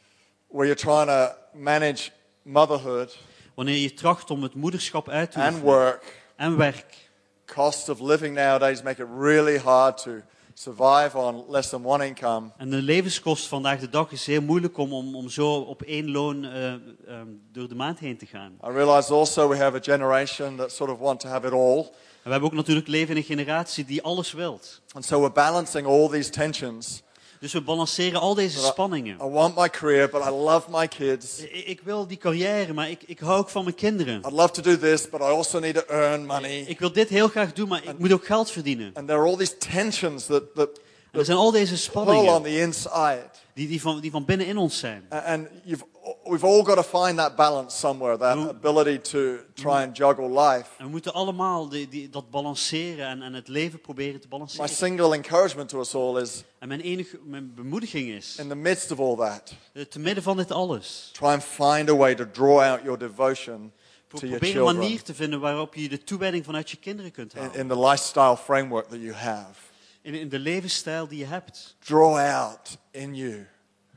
[0.54, 2.12] Where you're trying to manage
[2.44, 3.18] motherhood
[3.54, 5.74] Wanneer je tracht om het moederschap uit te and oefenen.
[5.74, 6.22] work.
[6.36, 7.10] En werk.
[7.46, 10.12] Cost of living nowadays make it really hard to
[10.54, 12.50] survive on less than one income.
[12.58, 16.12] En de levenskost vandaag de dag is heel moeilijk om, om, om zo op één
[16.12, 18.52] loon eh, ehm, door de maand heen te gaan.
[18.64, 21.78] I realize also we have a generation that sort of want to have it all.
[21.78, 21.90] En
[22.24, 24.82] we hebben ook natuurlijk leven in een generatie die alles wilt.
[24.92, 27.02] And so we're balancing all these tensions.
[27.44, 29.18] Dus we balanceren al deze But spanningen.
[29.22, 31.40] I want my career, but I love my kids.
[31.40, 34.22] Ik, ik wil die carrière, maar ik, ik hou ook van mijn kinderen.
[34.26, 36.60] I'd love to do this, but I also need to earn money.
[36.68, 38.92] Ik wil dit heel graag doen, maar ik moet ook geld verdienen.
[38.94, 40.70] And there are all these tensions that, that
[41.14, 43.30] er zijn al deze pull on spanningen the inside.
[43.54, 45.06] die, die, van, die van binnenin ons zijn.
[45.10, 45.86] And you've,
[46.24, 50.70] we've all got to find that balance somewhere, that ability to try and juggle life.
[50.78, 54.30] En we moeten allemaal die, die, dat balanceren en, en het leven proberen te My
[54.30, 54.70] balanceren.
[54.70, 58.92] single encouragement to us all is En mijn enige mijn bemoediging is, in the midst
[58.92, 62.32] of all that, eh, te midden van dit alles, try and find a way to
[62.32, 63.72] draw out your devotion
[64.08, 67.12] to your probeer een children manier te vinden waarop je de toewijding vanuit je kinderen
[67.12, 67.56] kunt in, halen.
[67.56, 69.72] in the lifestyle framework that you have.
[70.04, 71.76] In, in de levensstijl die je hebt.
[71.80, 73.48] Draw out in you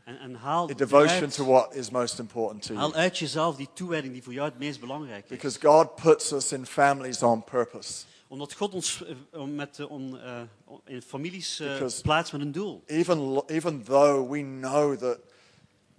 [0.05, 3.01] En, en haal, a devotion uit, to what is most important to haal you.
[3.01, 5.29] uit jezelf die toewijding die voor jou het meest belangrijk is.
[5.31, 8.05] Because God puts us in families on purpose.
[8.29, 10.41] Omdat God ons eh, met, eh, on, eh,
[10.85, 12.83] in families Because- plaatst met een doel.
[12.87, 15.19] Even, even though we know that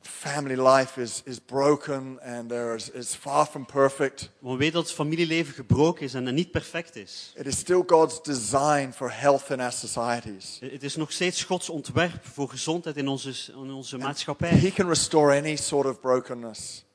[0.01, 4.83] family life is, is broken and there is, is far from perfect, we weten dat
[4.83, 7.33] het familieleven gebroken is en niet perfect is.
[7.35, 10.57] it is still God's design for health in our societies.
[10.61, 14.71] Het is nog steeds Gods ontwerp voor gezondheid in onze, in onze He maatschappij.
[14.75, 16.85] can restore any sort of brokenness.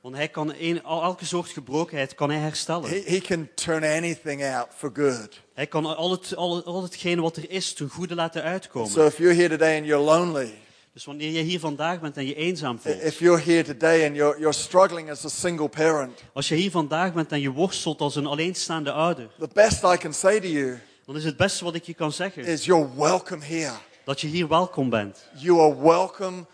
[0.00, 2.90] Want hij kan een, elke soort gebrokenheid kan hij herstellen.
[2.90, 5.40] He, he can turn anything out for good.
[5.54, 8.90] Hij kan al, het, al, al hetgene wat er is ten goede laten uitkomen.
[8.90, 10.54] So if you're here today and you're lonely,
[10.92, 13.02] Dus wanneer je hier vandaag bent en je eenzaam voelt.
[13.02, 16.70] if you're here today and you're, you're struggling as a single parent, Als je hier
[16.70, 19.28] vandaag bent en je worstelt als een alleenstaande ouder.
[19.38, 22.12] the best I can say to you Dan is het beste wat ik je kan
[22.12, 22.44] zeggen.
[22.44, 23.72] is you're welcome here.
[24.04, 25.28] Dat je hier welkom bent.
[25.38, 26.44] You are welcome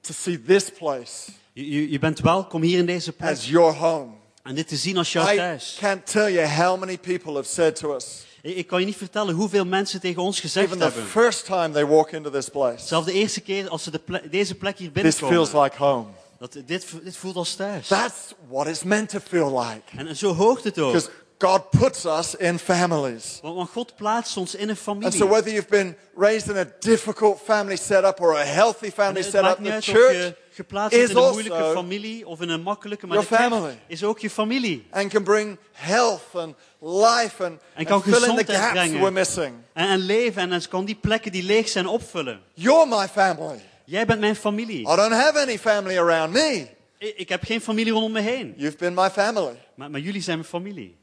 [0.00, 3.30] to see this place Je, je, bent welkom hier in deze plek.
[3.30, 4.12] as your home.
[4.42, 5.76] En dit te zien als jouw I thuis.
[5.80, 8.04] can't tell you how many people have said to us,
[8.42, 11.04] Ik, kan je niet vertellen hoeveel mensen tegen ons gezegd even the hebben.
[11.06, 14.28] first time they walk into this place, Zelfs de eerste keer als ze de ple-
[14.30, 15.34] deze plek hier this binnenkomen.
[15.48, 16.06] feels like home.
[16.38, 17.86] Dat, dit, dit voelt als thuis.
[17.88, 19.82] That's what it's meant to feel like.
[19.96, 20.96] En, en zo hoogt het ook.
[21.38, 23.38] God puts us in families.
[23.42, 25.12] Want, God plaatst ons in een And familie.
[25.18, 29.64] so whether you've been raised in a difficult family setup or a healthy family setup,
[29.64, 33.74] the church geplaatst is in een moeilijke also familie of in een makkelijke, maar de
[33.86, 34.86] is ook je familie.
[34.90, 38.72] and can bring health and life and, En kan and fill in the gezondheid gaps
[38.72, 39.00] brengen.
[39.00, 39.54] we're missing.
[39.72, 42.40] En, en leven en kan die plekken die leeg zijn opvullen.
[42.54, 43.60] You're my family.
[43.84, 44.80] Jij bent mijn familie.
[44.80, 46.68] I don't have any family around me.
[46.98, 48.54] Ik, ik heb geen familie rondom me heen.
[48.56, 49.56] You've been my family.
[49.74, 50.96] Maar, maar jullie zijn mijn familie.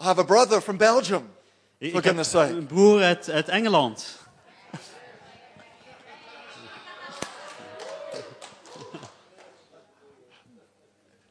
[0.00, 1.30] I have a brother from Belgium.
[1.78, 4.21] Ik, For ik heb een broer uit, uit Engeland.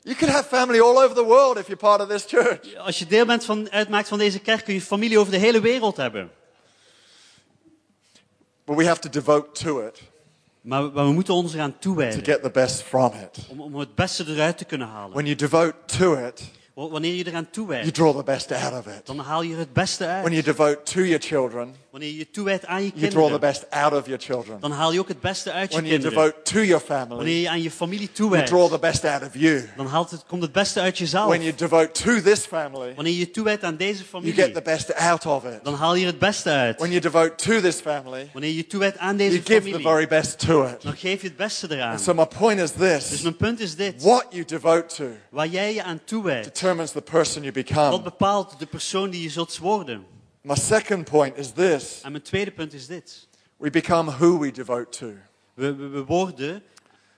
[0.03, 2.75] You could have family all over the world if you're part of this church.
[2.75, 5.59] Als je deel bent van, uitmaakt van deze kerk, kun je familie over de hele
[5.61, 6.31] wereld hebben.
[8.65, 10.01] But we have to devote to it
[10.61, 12.23] Maar, we- maar we moeten ons eraan to toewijden.
[12.23, 13.45] get the best from it.
[13.49, 15.11] Om, om het beste eruit te kunnen halen.
[15.11, 16.41] When you devote to it,
[16.73, 19.05] Wanneer je eraan you toewijdt, draw the best out of it.
[19.05, 20.31] dan haal je er het beste When uit.
[20.31, 23.39] you devote to your children, Wanneer je je toewijdt aan je you draw the kinderen,
[23.39, 24.59] best out of your children.
[24.59, 26.25] dan haal je ook het beste uit je When you kinderen.
[26.31, 29.21] devote to your Wanneer family, je aan je familie you toewijdt, draw the best out
[29.21, 29.69] of you.
[29.75, 31.27] dan haalt het, komt het beste uit jezelf.
[31.27, 34.53] When you devote to this family, Wanneer je je toewijdt aan deze you familie, get
[34.53, 35.59] the best out of it.
[35.63, 36.77] dan haal je het beste uit.
[36.77, 39.61] When you devote to this family, Wanneer je je toewijdt aan you deze give the
[39.61, 40.81] familie, very best to it.
[40.81, 41.99] dan geef je het beste eraan.
[41.99, 43.21] So my point is Dus this.
[43.21, 44.01] mijn punt is dit.
[44.03, 48.01] What you devote to Waar jij je aan toewijdt, determines the person you dat become.
[48.01, 50.10] bepaalt de persoon die je zult worden.
[50.41, 52.01] My second point is this.
[52.03, 53.27] En mijn tweede punt is dit.
[53.57, 55.13] We become who we devote to.
[55.53, 56.63] We, we, we worden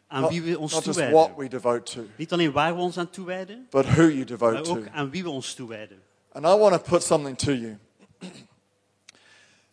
[0.07, 1.19] aan Not, wie we ons not just toewijden.
[1.27, 4.53] what we devote to, Niet alleen waar we ons aan toewijden, but who you devote
[4.53, 4.71] maar to.
[4.77, 6.01] ook aan wie we ons toewijden.
[6.31, 7.77] And I want to put something to you.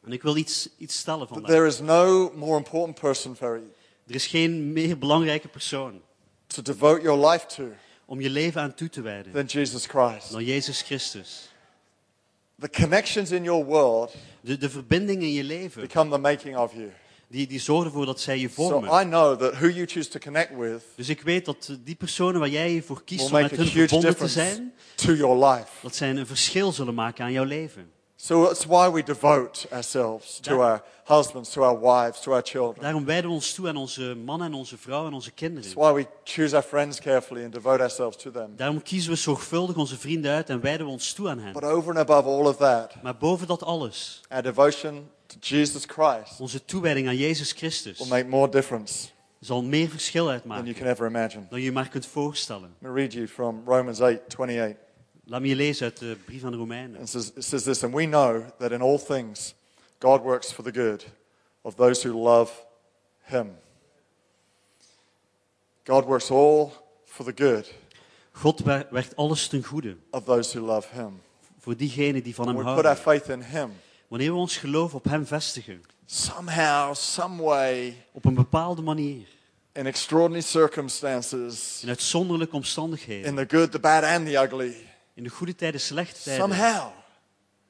[0.04, 1.50] En ik wil iets, iets stellen vandaag.
[1.50, 3.72] there is no more important person for you
[4.06, 6.00] Er is geen meer belangrijke persoon
[6.46, 7.64] to devote your life to
[8.04, 10.30] om je leven aan toe te wijden than Jesus Christ.
[10.32, 11.49] dan Jezus Christus.
[12.60, 16.72] The connections in your world De, de verbindingen in je leven, become the making of
[16.74, 16.90] you.
[17.28, 19.00] die, die zorgen ervoor dat zij je So vormen.
[19.00, 22.40] I know that who you choose to connect with Dus ik weet dat die personen
[22.40, 25.68] waar jij je voor kiest om met hun verbonden te zijn, to your life.
[25.82, 27.90] dat zij een verschil zullen maken aan jouw leven.
[28.22, 32.82] So it's why we devote ourselves to our husbands, to our wives, to our children.
[32.82, 35.74] Daarom wijden we ons toe aan onze mannen en onze vrouwen en onze kinderen.
[35.74, 38.52] why we choose our friends carefully and devote ourselves to them.
[38.56, 41.52] Daarom kiezen we zorgvuldig onze vrienden uit en wijden we ons toe aan hen.
[41.52, 45.84] But over and above all of that, Maar boven dat alles, our devotion to Jesus
[45.86, 49.08] Christ onze toewijding aan Jezus Christus will make more difference
[49.38, 51.46] zal meer verschil than you uitmaken can ever imagine.
[51.48, 52.74] dan je je maar kunt voorstellen.
[52.80, 54.89] Let me read you from Romans 8 28.
[55.30, 57.00] Laat me je lezen uit de brief aan de Romeinen.
[57.00, 59.54] It says, it says this, and we know that in all things
[59.98, 61.06] God works for the good
[61.62, 62.50] of those who love
[63.22, 63.50] Him.
[65.84, 66.72] God works all
[67.04, 67.66] for the good
[68.32, 71.20] God wer- werkt alles ten goede of those who love Him.
[71.58, 73.02] voor diegenen die van hem We put our houden.
[73.02, 73.70] faith in Him.
[74.08, 79.26] Wanneer we ons geloof op hem vestigen, Somehow, some way, op een bepaalde manier,
[79.72, 84.74] in extraordinary circumstances, in uitzonderlijke omstandigheden, in the good, the bad, and the ugly,
[85.14, 86.88] in de goede tijden, slechte tijden, somehow,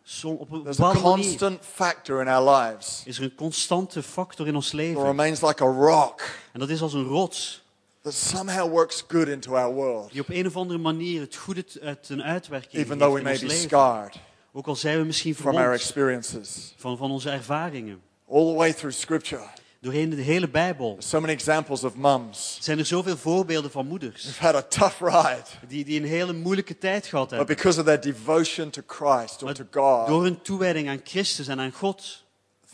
[0.03, 4.47] som- op een there's a constant factor in our lives is er een constante factor
[4.47, 5.03] in ons leven.
[5.03, 6.21] remains like a rock
[6.53, 7.63] En dat is als een rots
[8.03, 11.65] that somehow works good into our world, die op een of andere manier het goede
[11.83, 14.17] uit een uitwerking even though we may be scarred
[14.53, 16.75] Ook al zijn we misschien from our verwond experiences.
[16.77, 18.01] van, van onze ervaringen.
[18.31, 19.43] All the way through Scripture,
[19.83, 24.23] Doorheen de hele Bijbel so many examples of mums zijn er zoveel voorbeelden van moeders
[24.23, 27.57] who've had a tough ride, die, die een hele moeilijke tijd gehad but hebben.
[27.57, 31.49] because of their devotion to Christ or Maar to God, door hun toewijding aan Christus
[31.49, 32.25] en aan God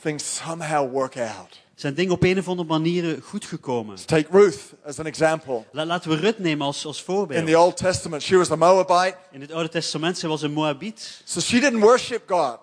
[0.02, 1.60] things somehow work out.
[1.74, 4.06] zijn dingen op een of andere manier goed gekomen.
[4.06, 5.64] Take Ruth as an example.
[5.72, 7.46] La- Laten we Rut nemen als, als In voorbeeld.
[7.46, 11.20] the Old Testament, she was a Moabite, In het Oude Testament, zij was een Moabiet.
[11.24, 12.58] so she didn't worship God.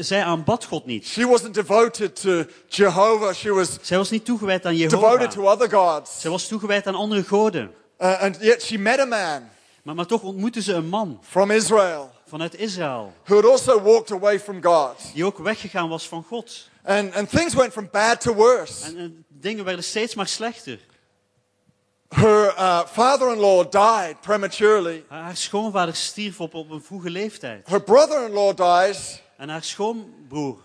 [0.00, 1.06] Zij aanbad God niet.
[1.06, 3.34] She wasn't devoted to Jehovah.
[3.34, 5.58] She was Zij was niet toegewijd aan devoted Jehovah.
[5.58, 6.20] to other gods.
[6.20, 7.74] Zij was toegewijd aan andere goden.
[7.98, 9.48] Uh, and yet she met a man
[9.82, 13.12] Maar, maar toch ontmoette ze een man from Israel vanuit Israël.
[13.24, 14.94] who had also walked away from God.
[15.14, 16.68] Die ook weggegaan was van God.
[16.84, 18.84] And, and things went from bad to worse.
[18.84, 20.78] En, en dingen werden steeds maar slechter.
[22.08, 25.04] Her uh, father in law died prematurely.
[25.08, 27.68] Haar haar schoonvader stierf op, op een vroege leeftijd.
[27.68, 29.22] Her brother in law dies.
[29.36, 30.58] En haar schoonbroer.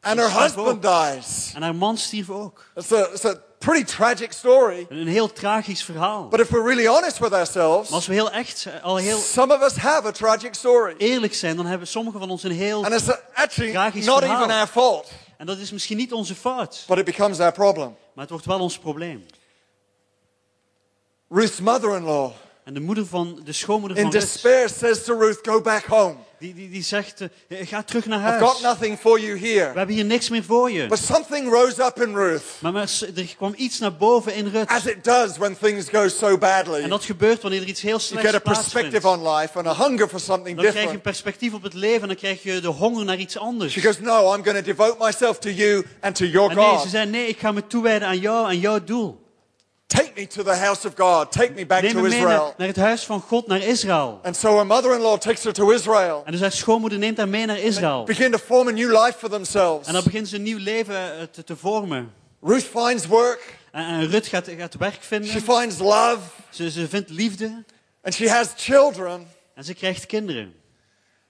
[0.00, 1.52] And her husband dies.
[1.54, 2.64] En haar man stierf ook.
[2.74, 4.86] It's a, it's a pretty tragic story.
[4.88, 6.28] Een heel tragisch verhaal.
[6.28, 9.54] But if we're really honest with Maar ourselves, als we heel echt, al heel some
[9.54, 10.94] of us have a tragic story.
[10.98, 12.84] eerlijk zijn, dan hebben sommigen van ons een heel...
[12.84, 14.42] And it's actually Tragisch not verhaal.
[14.42, 16.84] even our fault, En dat is misschien niet onze fout.
[16.88, 17.96] but it becomes our problem.
[18.12, 19.26] Maar het wordt wel ons probleem.
[21.28, 22.30] Ruth's mother in law,
[22.64, 25.84] En de moeder van, de schoonmoeder in van Rut, despair, says to Ruth, Go back
[25.84, 26.16] home.
[26.38, 28.62] Die, die, die zegt, eh, ga terug naar I've got huis.
[28.62, 29.72] nothing for you We here.
[29.74, 30.86] hebben hier niks meer voor je.
[30.86, 34.68] But something rose up in Ruth, Maar, maar er kwam iets naar boven in Rut.
[34.68, 36.80] as it does when things go so badly.
[36.82, 38.72] En dat gebeurt wanneer er iets heel You slechts get a plaatsvindt.
[38.90, 41.02] perspective on life and a hunger for something Dan krijg je een different.
[41.02, 43.72] perspectief op het leven en dan krijg je de honger naar iets anders.
[43.72, 46.64] She goes, No, I'm going to devote myself to you and to your En nee,
[46.72, 46.90] ze God.
[46.90, 49.24] zei, nee, ik ga me toewijden aan jou, aan jouw doel.
[49.86, 51.32] Take me to the house of God.
[51.32, 52.54] Take me back Neem to me mee naar, Israel.
[52.56, 54.20] naar het huis van God, naar Israël.
[54.22, 56.22] And so her mother in law takes her to Israel.
[56.24, 58.04] En dus haar schoonmoeder neemt haar mee naar Israël.
[58.04, 59.86] Begin to form a new life for themselves.
[59.86, 62.12] En dan begint ze een nieuw leven eh, te, te vormen.
[62.42, 63.54] Ruth finds work.
[63.72, 65.30] En, en Rut gaat, gaat werk She vinden.
[65.42, 66.18] finds love.
[66.50, 67.64] Ze, ze vindt liefde.
[68.02, 69.26] And she has children.
[69.54, 70.54] En ze krijgt kinderen.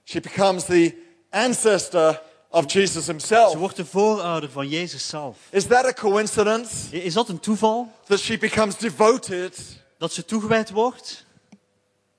[0.03, 0.95] She becomes the
[1.29, 2.21] ancestor
[2.57, 3.53] of Jesus Ze himself.
[3.55, 5.37] wordt de voorouder van Jezus zelf.
[5.49, 7.91] Is that a coincidence Is dat een toeval?
[8.07, 9.57] that she becomes devoted
[9.97, 11.25] Dat ze toegewijd wordt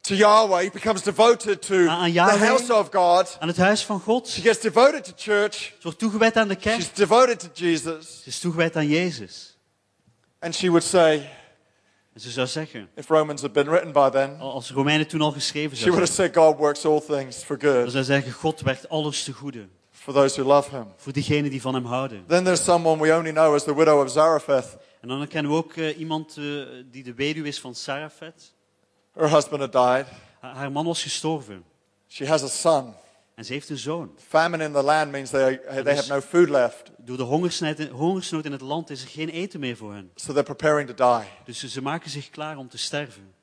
[0.00, 0.62] to Yahweh.
[0.64, 2.48] He becomes devoted to Aan- aan the Yahweh.
[2.48, 3.36] house of God.
[3.40, 4.28] Aan het huis van God.
[4.28, 5.54] She gets devoted to church.
[5.54, 6.80] Ze wordt toegewijd aan de kerk.
[6.80, 8.20] She's devoted to Jesus.
[8.22, 9.56] Ze is toegewijd aan Jezus.
[10.40, 11.30] And she would say,
[12.14, 15.32] En ze zou zeggen, if Romans had been written by then, als Romeinen toen al
[15.32, 18.12] geschreven she would zou have said, God works all things for dan good zou ze
[18.12, 19.68] zeggen, God werkt alles te goede.
[19.98, 20.86] For those who love him.
[20.96, 22.24] Voor diegenen die van hem houden.
[22.26, 24.76] Then there's someone we only know as the widow of Zarephath.
[25.00, 26.44] En dan kennen we ook eh, iemand eh,
[26.90, 28.52] die de weduwe is van Sarafet.
[29.12, 30.06] Her husband had died.
[30.40, 31.64] Ha- haar man was gestorven.
[32.08, 32.94] She has a son.
[33.34, 34.10] En ze heeft een zoon.
[34.28, 36.90] Famine in the land means they, they have no food left.
[36.96, 40.10] Door de hongersnood, hongersnood in het land is er geen eten meer voor hen.
[40.14, 41.28] So they're preparing to die.
[41.44, 43.34] Dus ze maken zich klaar om te sterven.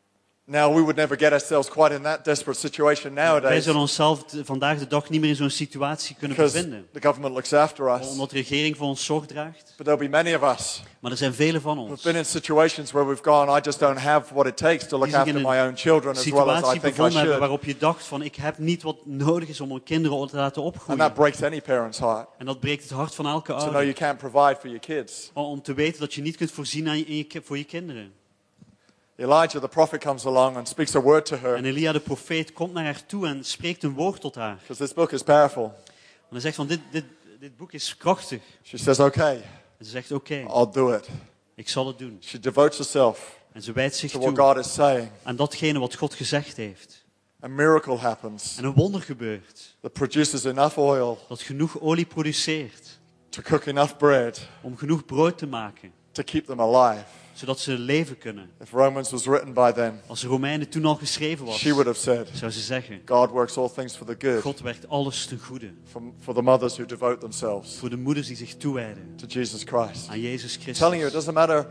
[0.48, 4.24] Now, we would never get ourselves quite in that desperate situation Wij nowadays zullen onszelf
[4.44, 6.88] vandaag de dag niet meer in zo'n situatie kunnen bevinden.
[6.92, 8.08] the government looks after us.
[8.08, 9.74] Omdat de regering voor ons zorg draagt.
[9.78, 12.92] But there'll be many of us Maar er zijn velen van ons been in situations
[12.92, 15.76] where we've gone, I just don't have what it takes to look after my own
[15.76, 17.40] children as well as I think I should.
[17.40, 20.64] waarop je dacht van ik heb niet wat nodig is om mijn kinderen te laten
[20.64, 21.14] And that opgroeien.
[21.14, 23.84] breaks any parent's heart En dat breekt het hart van elke to know ouder.
[23.84, 25.30] you can't provide for your kids.
[25.34, 28.14] Om te weten dat je niet kunt voorzien aan je, voor je kinderen.
[29.18, 32.54] Elijah, the prophet, comes along and speaks a word to her En Elia de profeet
[32.54, 34.56] komt naar haar toe en spreekt een woord tot haar.
[34.56, 35.74] because this book is powerful.
[36.20, 37.04] En hij zegt van dit, dit,
[37.40, 38.42] dit boek is krachtig.
[38.64, 39.36] She says, Okay,
[39.78, 41.08] En ze zegt oké, I'll do it.
[41.56, 42.18] ik zal het doen.
[42.22, 45.10] She devotes herself En ze wijdt zich to what toe God is saying.
[45.24, 47.04] aan datgene wat God gezegd heeft.
[47.44, 49.76] A miracle happens En een wonder gebeurt.
[49.82, 53.00] that produces enough oil Dat genoeg olie produceert
[53.30, 55.92] to cook enough bread om genoeg brood te maken.
[56.12, 57.04] to keep them alive.
[57.36, 58.50] Zodat ze leven kunnen.
[58.62, 62.00] If Romans was written by then, Als Romeinen toen al geschreven was, she would have
[62.00, 65.40] said, zou ze zeggen, God works all things for the good God werkt alles ten
[65.40, 65.72] goede.
[65.84, 69.64] for, for the mothers who devote themselves Voor de moeders die zich toewijden to Jesus
[69.64, 70.10] Christ.
[70.10, 71.14] aan Jezus I'm telling you, it Christus.
[71.14, 71.68] doesn't matter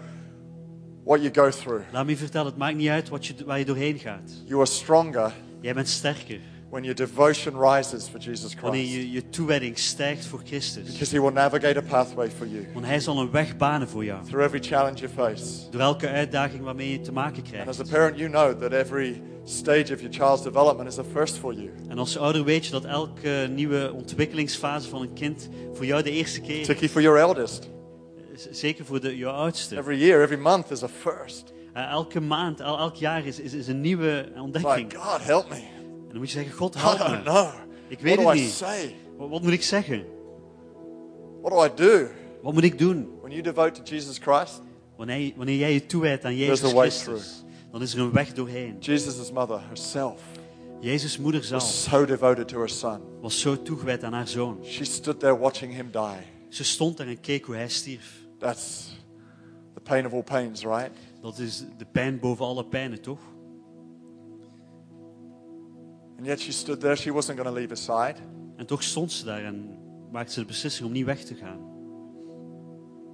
[1.04, 1.82] what you go through.
[1.92, 4.30] Laat me je vertellen, het maakt niet uit wat je, waar je doorheen gaat.
[4.44, 6.40] You are stronger Jij bent sterker
[6.74, 10.84] when your devotion rises for Jesus wanneer Christ je, je toewijding stijgt voor Christus.
[10.84, 14.04] because He will navigate a pathway for you Want Hij zal een weg banen voor
[14.04, 14.24] jou.
[14.24, 15.70] through every challenge you face.
[15.70, 17.68] Door elke uitdaging waarmee je te maken And krijgt.
[17.68, 21.36] as a parent, you know that every stage of your child's development is a first
[21.38, 21.70] for you.
[21.88, 26.10] En als ouder weet je dat elke nieuwe ontwikkelingsfase van een kind voor jou de
[26.10, 26.66] eerste keer is.
[26.66, 27.68] Particularly for your eldest.
[28.50, 29.76] Zeker voor de, jouw oudste.
[29.76, 31.52] Every year, every month is a first.
[31.72, 34.76] Eh, elke maand, el- elk jaar is, is, is een nieuwe ontdekking.
[34.76, 35.62] like, God, help me.
[36.14, 37.22] Dan moet je zeggen, God I help don't me.
[37.22, 37.46] know.
[37.88, 38.50] Ik What weet het niet.
[38.50, 38.94] say?
[39.16, 40.04] Wat, wat moet ik zeggen?
[41.42, 42.06] What do I do?
[42.42, 43.08] Wat moet ik doen?
[43.20, 44.60] When you devote to Jesus Christ,
[44.96, 48.76] Wanneer, wanneer jij je toewijdt aan Jezus Christus, dan is er een weg doorheen.
[48.80, 50.20] Jesus' mother herself
[50.80, 53.00] Jezus' moeder zelf was so devoted to her son.
[53.20, 54.58] was zo toegewijd aan haar zoon.
[54.64, 56.26] She stood there watching him die.
[56.48, 58.12] Ze stond daar en keek hoe hij stierf.
[58.38, 58.90] That's
[59.74, 60.90] the pain of all pains, right?
[61.20, 63.18] Dat is de pijn boven alle pijnen, toch?
[66.24, 66.96] And yet she stood there.
[66.96, 68.14] She wasn't going to leave his side.
[68.56, 69.78] En toch stond ze daar en
[70.12, 71.58] maakte ze de beslissing om niet weg te gaan.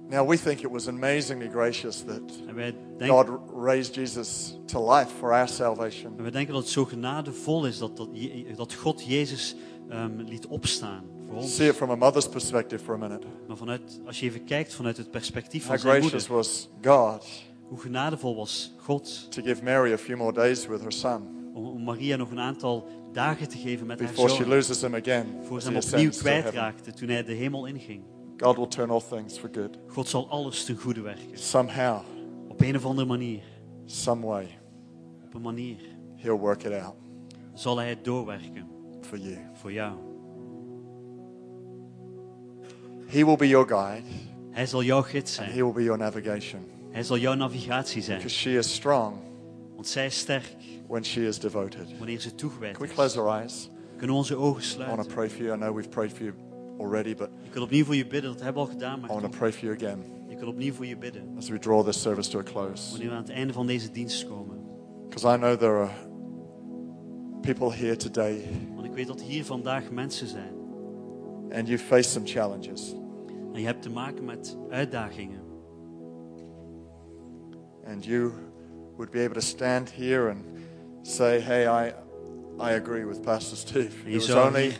[0.09, 4.93] Now, we think it was amazingly gracious that En wij God denken, raised Jesus to
[4.93, 6.13] life for our salvation.
[6.17, 8.09] en wij denken dat het zo genadevol is dat, dat,
[8.55, 9.55] dat God Jezus
[9.89, 11.55] ehm, liet opstaan voor ons.
[11.55, 13.27] See it from a mother's perspective for a minute.
[13.47, 16.69] Maar vanuit, als je even kijkt vanuit het perspectief How van zijn gracious moeder, was
[16.81, 17.25] God
[17.67, 21.65] hoe genadevol was God to give Mary a few more days with her son om,
[21.65, 24.47] om Maria nog een aantal dagen te geven met haar before she zoon.
[24.49, 25.25] loses him again.
[25.43, 28.03] Voor ze he hem opnieuw kwijtraakte toen hij de hemel inging.
[28.37, 29.77] God will turn all things for good.
[29.87, 31.37] God zal alles ten goede werken.
[31.37, 31.99] Somehow,
[32.47, 33.41] Op een of andere manier.
[33.85, 34.59] some way,
[35.25, 35.77] Op een manier
[36.15, 36.95] He'll work it out
[37.53, 38.67] zal hij het doorwerken
[39.01, 39.37] for you.
[39.53, 39.93] voor jou.
[43.07, 44.07] He will be your guide,
[44.51, 45.65] Hij zal jouw gids and He zijn.
[45.65, 46.61] will be your navigation.
[46.91, 48.17] Hij zal jouw navigatie zijn.
[48.17, 49.13] Because she is strong
[49.81, 50.55] Want zij is sterk
[50.87, 51.97] when she is devoted.
[51.97, 53.69] wanneer ze toegewijd Can we close our eyes?
[53.89, 55.13] Kunnen we onze ogen I want to sluiten.
[55.13, 55.55] pray for you.
[55.57, 56.33] I know we've prayed for you
[56.79, 58.31] already, but Ik wil opnieuw voor je bidden.
[58.31, 58.97] Dat hebben we al gedaan.
[58.97, 61.33] I Maar want to pray for you again ik wil opnieuw voor je bidden.
[61.37, 62.89] as we draw this service to a close.
[62.91, 64.57] Wanneer we aan het einde van deze dienst komen.
[65.09, 65.91] Because I know there are
[67.41, 68.41] people here today,
[68.75, 70.53] Want ik weet dat hier vandaag mensen zijn.
[71.51, 72.95] and you face some challenges,
[73.53, 75.39] En je hebt te maken met uitdagingen.
[77.85, 78.31] and you
[78.97, 80.39] would be able to stand here and
[81.01, 81.93] say, "Hey, I,
[82.59, 83.85] I agree with Pastor Steve.
[83.85, 84.71] It je was zou only."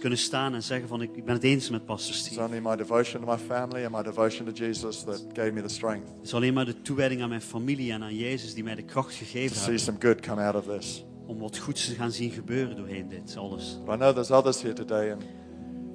[0.00, 2.40] kunnen staan en zeggen van ik ben het eens met pastor It's Steve.
[2.42, 5.68] only my devotion to my family and my devotion to Jesus that gave me the
[5.68, 8.74] strength Het is alleen maar de toewijding aan mijn familie en aan Jezus die mij
[8.74, 9.80] de kracht to gegeven see hebben.
[9.80, 11.04] some good come out of this.
[11.26, 13.78] Om wat goeds te gaan zien gebeuren doorheen dit alles.
[13.84, 15.22] But I know there's others here today, and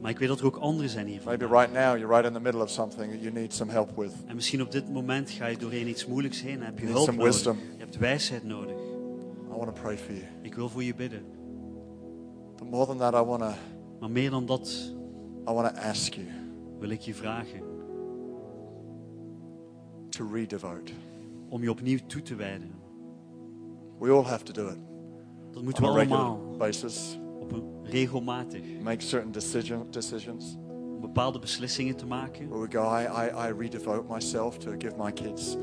[0.01, 2.33] Maar ik weet dat er ook anderen zijn hier maybe right now you're right in
[2.33, 4.11] the middle of something that you need some help with.
[4.25, 7.07] En misschien op dit moment ga je doorheen iets moeilijks heen en heb je hulp
[7.07, 7.23] nodig.
[7.23, 7.57] wisdom.
[7.57, 8.75] Je hebt wijsheid nodig.
[8.75, 10.25] I want to pray for you.
[10.41, 11.25] Ik wil voor je bidden.
[12.55, 13.53] But more than that, I want to
[13.99, 14.93] Maar meer dan dat
[15.49, 16.27] I want to ask you
[16.79, 17.61] wil ik je vragen
[20.09, 20.91] to redevote.
[21.49, 22.71] om je opnieuw toe te wijden.
[23.99, 24.77] We all have to do it
[25.51, 27.19] Dat moeten we allemaal basis.
[27.83, 28.61] Regelmatig.
[28.81, 30.57] Make certain decision, decisions
[30.95, 32.49] Om bepaalde beslissingen te maken.
[32.49, 35.57] where we go, I, I, I redevote myself to give my kids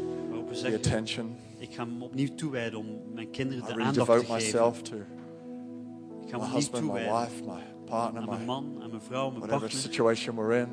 [0.49, 1.37] the zeggen, attention.
[1.59, 4.35] ik ga me opnieuw toewijden om mijn kinderen I de aandacht te geven.
[4.35, 8.77] myself to Ik ga me opnieuw husband, my toewijden wife, my partner, aan mijn man,
[8.83, 9.71] aan mijn vrouw, mijn partner.
[9.71, 10.69] situation we're in.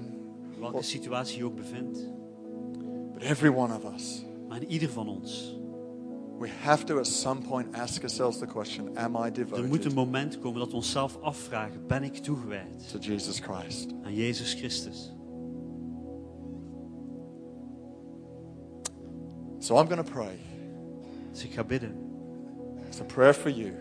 [0.59, 2.09] Welke situatie je ook bevindt.
[3.13, 5.55] But every one of us, Maar in ieder van ons.
[6.39, 9.63] We have to at some point ask ourselves the question, am I devoted?
[9.63, 11.87] Er moet een moment komen dat we onszelf afvragen.
[11.87, 13.93] Ben ik toegewijd to Jesus Christ?
[14.03, 15.11] aan Jezus Christus?
[19.59, 20.37] So I'm going to pray.
[21.31, 21.95] Dus ik ga bidden.
[22.87, 23.71] It's a prayer for you.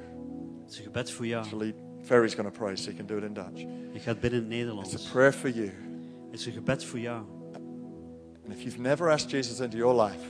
[0.62, 1.44] Het is een gebed voor jou.
[1.44, 3.60] Actually, Ferry's going to pray so you can do it in Dutch.
[3.92, 5.70] Ik ga het bidden in het It's a prayer for you.
[6.30, 7.24] Het is een gebed voor jou.
[8.44, 10.24] And if you've never asked Jesus into your life,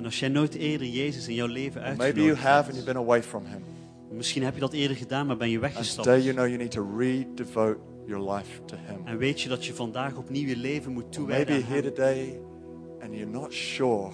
[0.00, 2.66] En als jij nooit eerder Jezus in jouw leven or maybe you uitgenodigd have and
[2.66, 3.62] you've hebt, been away from him,
[4.10, 6.08] misschien heb je dat eerder gedaan, maar ben je and weggestapt.
[6.08, 9.06] today you know you need to redevote your life to him.
[9.06, 12.04] En weet je dat je vandaag opnieuw je leven moet toewijden maybe aan you're here
[12.04, 12.16] Hem.
[12.28, 12.40] today
[13.02, 14.10] and you're not sure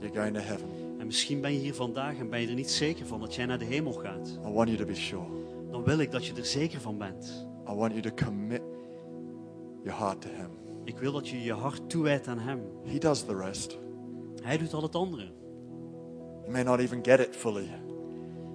[0.00, 0.68] you're going to heaven.
[0.98, 3.46] En misschien ben je hier vandaag en ben je er niet zeker van dat jij
[3.46, 4.38] naar de hemel gaat.
[4.46, 5.26] I want you to be sure.
[5.70, 7.46] Dan wil ik dat je er zeker van bent.
[7.68, 8.62] I want you to commit
[9.84, 10.50] your heart to him.
[10.84, 12.60] Ik wil dat je je hart toewijdt aan Hem.
[12.84, 13.78] He does the rest.
[14.42, 15.28] Hij doet al het andere.
[16.40, 17.68] You may not even get it fully.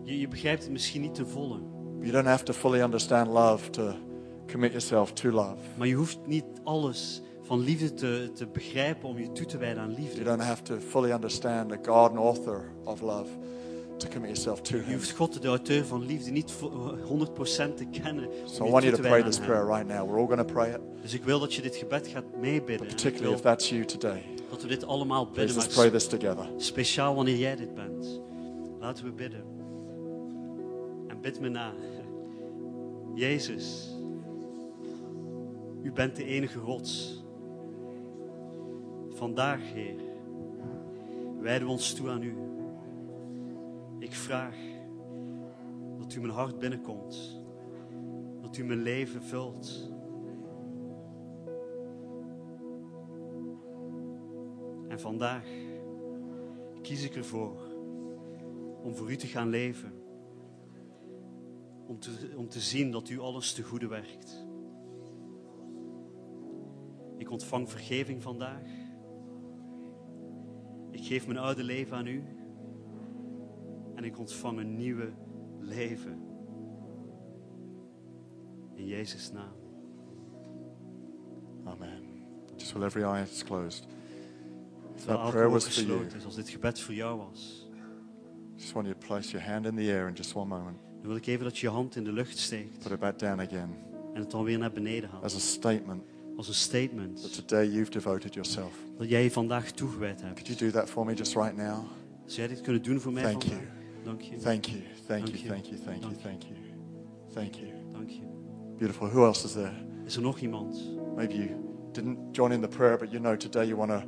[0.04, 1.60] Je, je begrijpt het misschien niet ten volle.
[2.00, 3.92] You don't have to fully understand love to
[4.52, 5.56] commit yourself to love.
[5.78, 9.84] Maar je hoeft niet alles van liefde te, te begrijpen om je toe te wijden
[9.84, 10.24] aan You liefde.
[10.24, 13.30] don't have to fully understand the God and author of love
[13.98, 14.94] to commit yourself to Je him.
[14.94, 18.30] hoeft God, de auteur van liefde, niet vo- 100% te kennen.
[18.46, 20.08] So I want je you to te pray this prayer right now.
[20.10, 22.88] We're all going to pray it, Dus ik wil dat je dit gebed gaat meebidden.
[22.88, 24.24] En ik particularly if that's you today.
[24.58, 26.50] Dat we dit allemaal bidden, let's pray this together.
[26.58, 28.22] speciaal wanneer jij dit bent.
[28.80, 29.44] Laten we bidden.
[31.08, 31.74] En bid me na.
[33.16, 33.96] Jezus,
[35.82, 37.24] u bent de enige rots.
[39.10, 40.00] Vandaag, Heer,
[41.40, 42.36] wijden we ons toe aan u.
[44.00, 44.56] Ik vraag
[45.98, 47.42] dat u mijn hart binnenkomt.
[48.42, 49.92] Dat u mijn leven vult.
[54.98, 55.48] En vandaag
[56.82, 57.58] kies ik ervoor
[58.84, 59.94] om voor u te gaan leven.
[61.88, 64.46] Om te, om te zien dat u alles te goede werkt.
[67.18, 68.68] Ik ontvang vergeving vandaag.
[70.92, 72.24] Ik geef mijn oude leven aan u.
[73.96, 75.14] En ik ontvang een nieuwe
[75.60, 76.22] leven.
[78.74, 79.56] In Jezus' naam.
[81.64, 82.04] Amen.
[82.56, 83.97] Just while every eye is closed.
[85.08, 87.68] That prayer was for you, is, als dit gebed voor jou was.
[88.56, 90.78] just want you to place your hand in the air in just one moment.
[91.00, 92.80] Dan wil ik even dat je je hand in de lucht steekt.
[92.80, 93.70] Put it back down again
[94.14, 95.24] En het dan weer naar beneden haalt.
[95.24, 96.04] as a statement
[96.38, 97.34] Als een that statement.
[97.34, 98.74] today you've devoted yourself.
[98.98, 100.34] Dat jij je vandaag toegewijd hebt.
[100.42, 101.86] Could you do that for me just right now?
[102.26, 103.62] Zou jij dit kunnen doen voor mij Thank vandaag?
[104.04, 104.38] Dank je.
[104.38, 106.56] Thank you, thank you, thank you, thank you, thank you.
[107.34, 107.68] Thank you.
[107.92, 108.22] Dank je.
[108.78, 109.08] Beautiful.
[109.10, 109.74] Who else is there?
[110.06, 110.82] Is er nog iemand?
[111.16, 111.50] Maybe you
[111.92, 114.08] didn't join in the prayer, but you know today you want to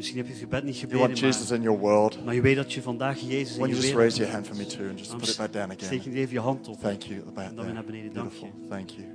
[0.00, 2.24] Misschien heb je het gebed niet you want gebeden, Jesus maar, in your world.
[2.24, 4.58] maar je weet dat je vandaag Jezus in je wereld raise your hand hebt.
[4.58, 6.12] for me too and just Dan put it back down Steek again.
[6.12, 6.80] je even je hand op.
[6.80, 8.12] Thank you En dan weer naar beneden.
[8.12, 8.38] Dank je.
[8.40, 8.68] Beautiful.
[8.68, 9.06] Thank you.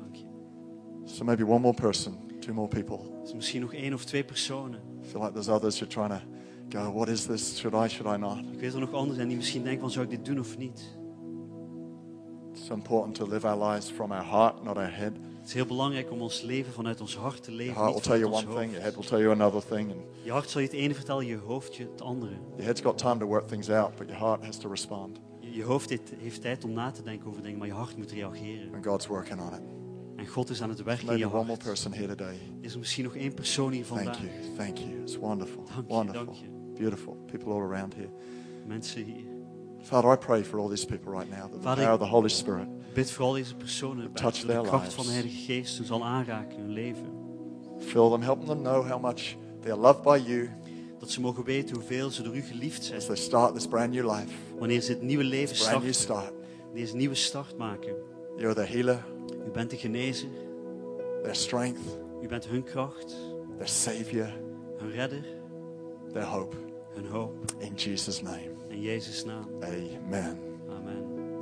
[0.00, 0.24] Dank je.
[1.04, 2.98] So maybe one more person, two more people.
[3.24, 4.80] Is misschien nog één of twee personen.
[5.02, 7.58] I feel like there's others you're trying to go, what is this?
[7.58, 8.38] Should I, should I not?
[8.52, 10.58] Ik weet er nog anderen zijn die misschien denken van zou ik dit doen of
[10.58, 10.96] niet.
[12.54, 15.12] It's important to live our lives from our heart, not our head.
[15.42, 17.80] Het is heel belangrijk om ons leven vanuit ons hart te Your leven.
[17.82, 20.30] heart will tell you one thing, your head will tell you another thing, and Je
[20.30, 22.32] hart zal je het ene vertellen, je hoofd je het andere.
[22.50, 25.20] your head's got time to work things out, but your heart has to respond.
[25.40, 27.96] Je, je hoofd heeft, heeft tijd om na te denken over dingen, maar je hart
[27.96, 28.74] moet reageren.
[28.74, 29.60] And God's working on it.
[30.16, 31.62] En God is aan het werken in je one more hart.
[31.62, 32.36] person here today.
[32.60, 34.20] Is er misschien nog één persoon hier Thank vandaag?
[34.20, 35.00] you, thank you.
[35.00, 36.46] It's wonderful, Dank je, wonderful, dank je.
[36.78, 37.16] beautiful.
[37.26, 38.08] People all around here.
[38.66, 39.24] Mensen hier.
[39.80, 42.06] Father, I pray for all these people right now that the Vader, power of the
[42.14, 44.10] Holy Spirit Bid voor al deze personen.
[44.12, 44.94] Dat de kracht lives.
[44.94, 47.20] van de Heilige Geest hun zal aanraken in hun leven.
[47.78, 50.50] fill them, help them know how much they are loved by you
[50.98, 52.98] Dat ze mogen weten hoeveel ze door u geliefd zijn.
[52.98, 54.28] as they start this brand new life,
[54.58, 56.24] Wanneer ze het nieuwe leven this brand new starten.
[56.32, 56.74] start.
[56.74, 57.94] Deze nieuwe start maken.
[58.36, 59.04] You're the healer,
[59.46, 60.28] U bent de genezer.
[61.22, 61.80] their strength,
[62.22, 63.16] U bent hun kracht.
[63.56, 64.32] their savior,
[64.78, 65.24] Hun redder.
[66.12, 66.56] their hope.
[66.94, 67.32] Hun hoop.
[67.58, 69.46] In Jesus' name, In Jezus' naam.
[69.62, 70.38] amen.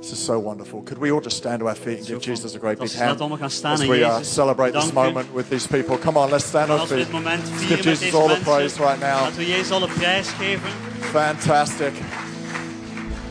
[0.01, 0.09] Amen.
[0.09, 0.81] This is so wonderful.
[0.81, 2.93] Could we all just stand to our feet and give Jesus a great big Als
[2.93, 5.97] we laten hand allemaal gaan staan as we uh, celebrate this moment with these people?
[5.97, 7.07] Come on, let's stand En on feet.
[7.13, 9.21] Let's give Jesus all the praise right now.
[9.21, 10.69] laten we Jezus alle prijs geven.
[10.99, 11.93] Fantastic.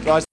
[0.04, 0.24] Guys,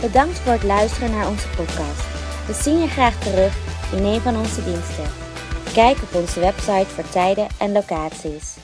[0.00, 2.04] Bedankt voor het luisteren naar onze podcast.
[2.46, 3.56] We zien je graag terug
[3.92, 5.04] in een van onze diensten.
[5.72, 8.56] Kijk op onze website voor tijden en locaties.